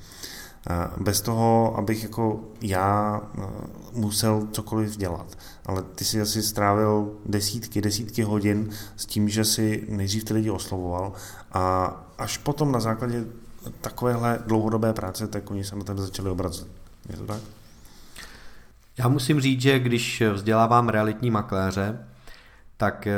[0.96, 3.20] Bez toho, abych jako já
[3.92, 5.38] musel cokoliv dělat.
[5.66, 10.50] Ale ty si asi strávil desítky, desítky hodin s tím, že si nejdřív ty lidi
[10.50, 11.12] oslovoval
[11.52, 11.86] a
[12.18, 13.24] až potom na základě
[13.80, 16.68] takovéhle dlouhodobé práce, tak oni se na tebe začali obracet.
[17.10, 17.40] Je to tak?
[18.98, 22.06] Já musím říct, že když vzdělávám realitní makléře,
[22.76, 23.08] tak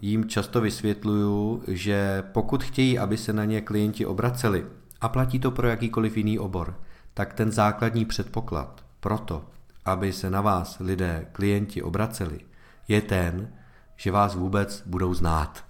[0.00, 4.66] jim často vysvětluju, že pokud chtějí, aby se na ně klienti obraceli,
[5.00, 6.74] a platí to pro jakýkoliv jiný obor,
[7.14, 9.44] tak ten základní předpoklad pro to,
[9.84, 12.40] aby se na vás lidé, klienti obraceli,
[12.88, 13.48] je ten,
[13.96, 15.64] že vás vůbec budou znát.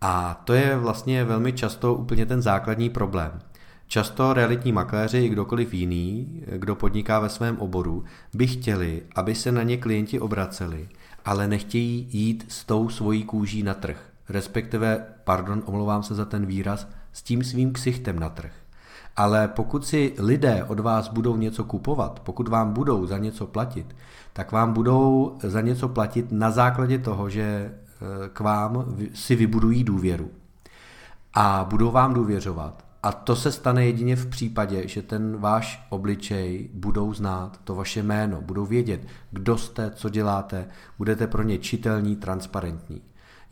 [0.00, 3.40] A to je vlastně velmi často úplně ten základní problém.
[3.88, 9.52] Často realitní makléři i kdokoliv jiný, kdo podniká ve svém oboru, by chtěli, aby se
[9.52, 10.88] na ně klienti obraceli,
[11.24, 14.08] ale nechtějí jít s tou svojí kůží na trh.
[14.28, 18.52] Respektive, pardon, omlouvám se za ten výraz, s tím svým ksichtem na trh.
[19.16, 23.96] Ale pokud si lidé od vás budou něco kupovat, pokud vám budou za něco platit,
[24.32, 27.74] tak vám budou za něco platit na základě toho, že
[28.32, 30.30] k vám si vybudují důvěru.
[31.34, 32.84] A budou vám důvěřovat.
[33.02, 38.02] A to se stane jedině v případě, že ten váš obličej budou znát, to vaše
[38.02, 40.68] jméno, budou vědět, kdo jste, co děláte,
[40.98, 43.02] budete pro ně čitelní, transparentní.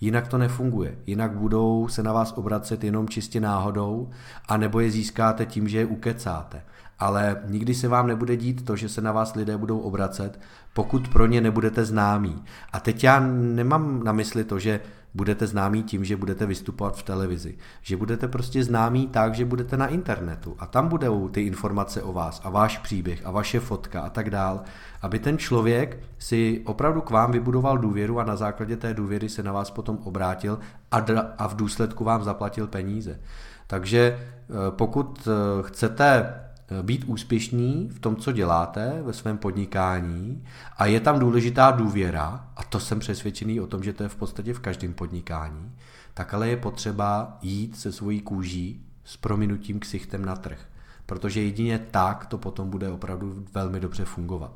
[0.01, 0.99] Jinak to nefunguje.
[1.07, 4.11] Jinak budou se na vás obracet jenom čistě náhodou,
[4.49, 6.63] anebo je získáte tím, že je ukecáte.
[6.99, 10.41] Ale nikdy se vám nebude dít to, že se na vás lidé budou obracet,
[10.73, 12.45] pokud pro ně nebudete známí.
[12.73, 14.81] A teď já nemám na mysli to, že
[15.15, 17.55] budete známí tím, že budete vystupovat v televizi.
[17.83, 22.13] Že budete prostě známí tak, že budete na internetu a tam budou ty informace o
[22.13, 24.63] vás a váš příběh a vaše fotka a tak dál,
[25.03, 29.43] aby ten člověk si opravdu k vám vybudoval důvěru a na základě té důvěry se
[29.43, 30.59] na vás potom obrátil
[30.91, 30.99] a,
[31.39, 33.21] a v důsledku vám zaplatil peníze.
[33.67, 36.35] Takže eh, pokud eh, chcete
[36.83, 40.45] být úspěšní v tom, co děláte ve svém podnikání
[40.77, 44.17] a je tam důležitá důvěra, a to jsem přesvědčený o tom, že to je v
[44.17, 45.73] podstatě v každém podnikání,
[46.15, 50.59] tak ale je potřeba jít se svojí kůží s prominutím ksichtem na trh.
[51.07, 54.53] Protože jedině tak to potom bude opravdu velmi dobře fungovat.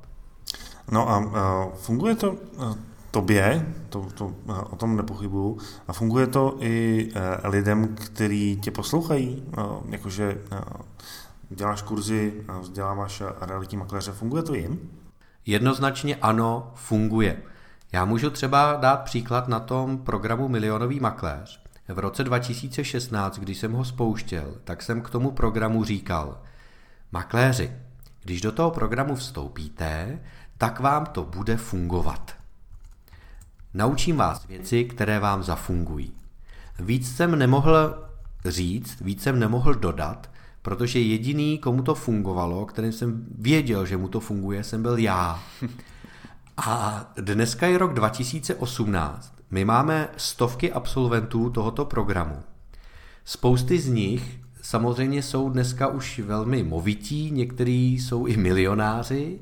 [0.92, 2.76] No a uh, funguje to uh,
[3.10, 7.08] tobě, to, to, uh, o tom nepochybuju, a funguje to i
[7.44, 9.42] lidem, kteří tě poslouchají,
[9.88, 10.38] jakože
[11.50, 14.90] děláš kurzy, vzděláváš realitní makléře, funguje to jim?
[15.46, 17.42] Jednoznačně ano, funguje.
[17.92, 21.62] Já můžu třeba dát příklad na tom programu Milionový makléř.
[21.88, 26.38] V roce 2016, když jsem ho spouštěl, tak jsem k tomu programu říkal,
[27.12, 27.72] makléři,
[28.24, 30.20] když do toho programu vstoupíte,
[30.58, 32.34] tak vám to bude fungovat.
[33.74, 36.12] Naučím vás věci, které vám zafungují.
[36.78, 38.04] Víc jsem nemohl
[38.44, 40.30] říct, víc jsem nemohl dodat,
[40.62, 45.42] protože jediný, komu to fungovalo, kterým jsem věděl, že mu to funguje, jsem byl já.
[46.56, 49.34] A dneska je rok 2018.
[49.50, 52.36] My máme stovky absolventů tohoto programu.
[53.24, 59.38] Spousty z nich samozřejmě jsou dneska už velmi movití, někteří jsou i milionáři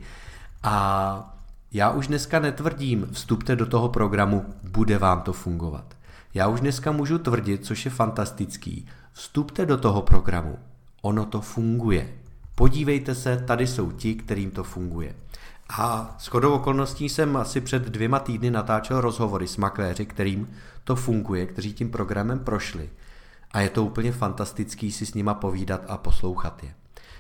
[0.62, 1.36] a
[1.72, 5.94] já už dneska netvrdím, vstupte do toho programu, bude vám to fungovat.
[6.34, 10.58] Já už dneska můžu tvrdit, což je fantastický, vstupte do toho programu,
[11.06, 12.08] ono to funguje.
[12.54, 15.14] Podívejte se, tady jsou ti, kterým to funguje.
[15.78, 20.48] A s chodou okolností jsem asi před dvěma týdny natáčel rozhovory s makléři, kterým
[20.84, 22.90] to funguje, kteří tím programem prošli.
[23.50, 26.74] A je to úplně fantastický si s nima povídat a poslouchat je.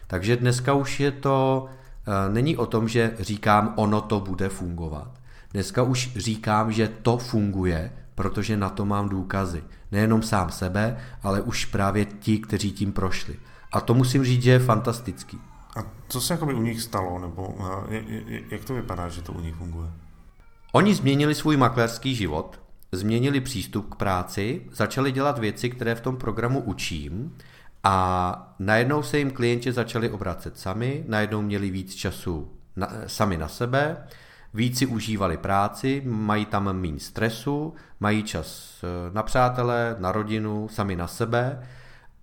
[0.06, 5.10] Takže dneska už je to, eh, není o tom, že říkám, ono to bude fungovat.
[5.52, 9.62] Dneska už říkám, že to funguje, protože na to mám důkazy.
[9.92, 13.36] Nejenom sám sebe, ale už právě ti, kteří tím prošli.
[13.72, 15.38] A to musím říct, že je fantastický.
[15.76, 17.54] A co se jakoby u nich stalo, nebo
[18.50, 19.88] jak to vypadá, že to u nich funguje?
[20.72, 22.60] Oni změnili svůj makléřský život,
[22.92, 27.36] změnili přístup k práci, začali dělat věci, které v tom programu učím
[27.84, 33.48] a najednou se jim klienti začali obracet sami, najednou měli víc času na, sami na
[33.48, 33.96] sebe,
[34.54, 40.68] víc si užívali práci, mají tam méně stresu, mají čas eh, na přátele, na rodinu,
[40.68, 41.62] sami na sebe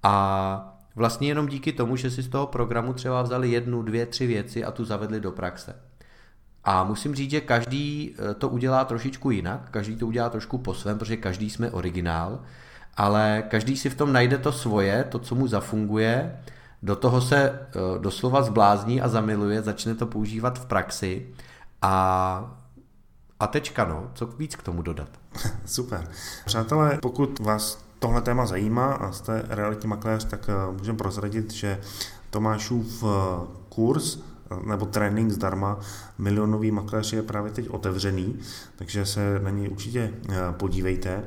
[0.03, 4.27] a Vlastně jenom díky tomu, že si z toho programu třeba vzali jednu, dvě, tři
[4.27, 5.75] věci a tu zavedli do praxe.
[6.63, 10.73] A musím říct, že každý eh, to udělá trošičku jinak, každý to udělá trošku po
[10.73, 12.39] svém, protože každý jsme originál,
[12.97, 16.39] ale každý si v tom najde to svoje, to, co mu zafunguje,
[16.83, 21.27] do toho se eh, doslova zblázní a zamiluje, začne to používat v praxi
[21.81, 22.59] a
[23.39, 25.09] a tečka, no, co víc k tomu dodat?
[25.65, 26.07] Super.
[26.45, 31.79] Přátelé, pokud vás tohle téma zajímá a jste realitní makléř, tak eh, můžeme prozradit, že
[32.29, 33.07] Tomášův eh,
[33.69, 34.19] kurz
[34.65, 35.79] nebo trénink zdarma
[36.17, 38.39] milionový makléř je právě teď otevřený,
[38.75, 40.13] takže se na něj určitě
[40.51, 41.23] podívejte.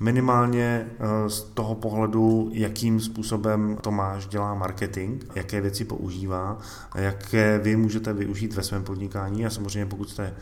[0.00, 0.86] Minimálně
[1.28, 6.58] z toho pohledu, jakým způsobem Tomáš dělá marketing, jaké věci používá,
[6.94, 10.34] jaké vy můžete využít ve svém podnikání a samozřejmě pokud jste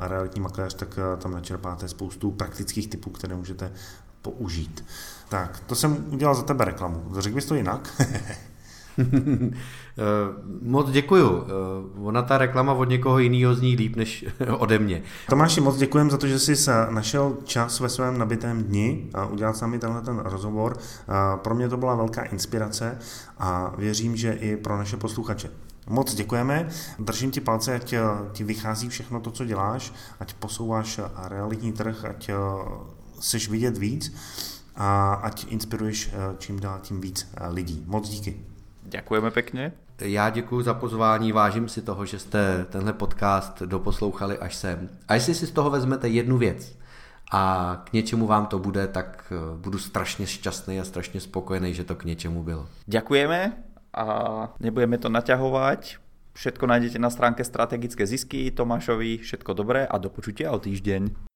[0.00, 3.72] realitní makléř, tak tam načerpáte spoustu praktických typů, které můžete
[4.22, 4.84] použít.
[5.32, 7.04] Tak, to jsem udělal za tebe reklamu.
[7.18, 8.02] Řekl bys to jinak?
[9.98, 10.02] Eh,
[10.62, 11.44] moc děkuju.
[11.44, 14.24] Eh, ona ta reklama od někoho jiného zní líp než
[14.58, 15.02] ode mě.
[15.28, 19.56] Tomáši, moc děkujem za to, že jsi našel čas ve svém nabitém dni a udělat
[19.56, 20.78] s námi tenhle ten rozhovor.
[21.36, 22.98] Pro mě to byla velká inspirace
[23.38, 25.50] a věřím, že i pro naše posluchače.
[25.88, 26.68] Moc děkujeme,
[26.98, 27.94] držím ti palce, ať
[28.32, 32.30] ti vychází všechno to, co děláš, ať posouváš realitní trh, ať
[33.20, 34.12] seš vidět víc
[34.82, 37.84] a ať inspiruješ eh, čím dál tím víc eh, lidí.
[37.86, 38.36] Moc díky.
[38.82, 39.72] Děkujeme pěkně.
[39.98, 44.88] Já děkuji za pozvání, vážím si toho, že jste tenhle podcast doposlouchali až sem.
[45.08, 46.78] A jestli si z toho vezmete jednu věc
[47.32, 51.84] a k něčemu vám to bude, tak eh, budu strašně šťastný a strašně spokojený, že
[51.84, 52.68] to k něčemu bylo.
[52.86, 53.52] Děkujeme
[53.94, 54.06] a
[54.60, 55.84] nebudeme to naťahovat.
[56.32, 59.18] Všetko nájdete na stránke Strategické zisky Tomášovi.
[59.18, 61.31] Všetko dobré a do počutia o týždeň.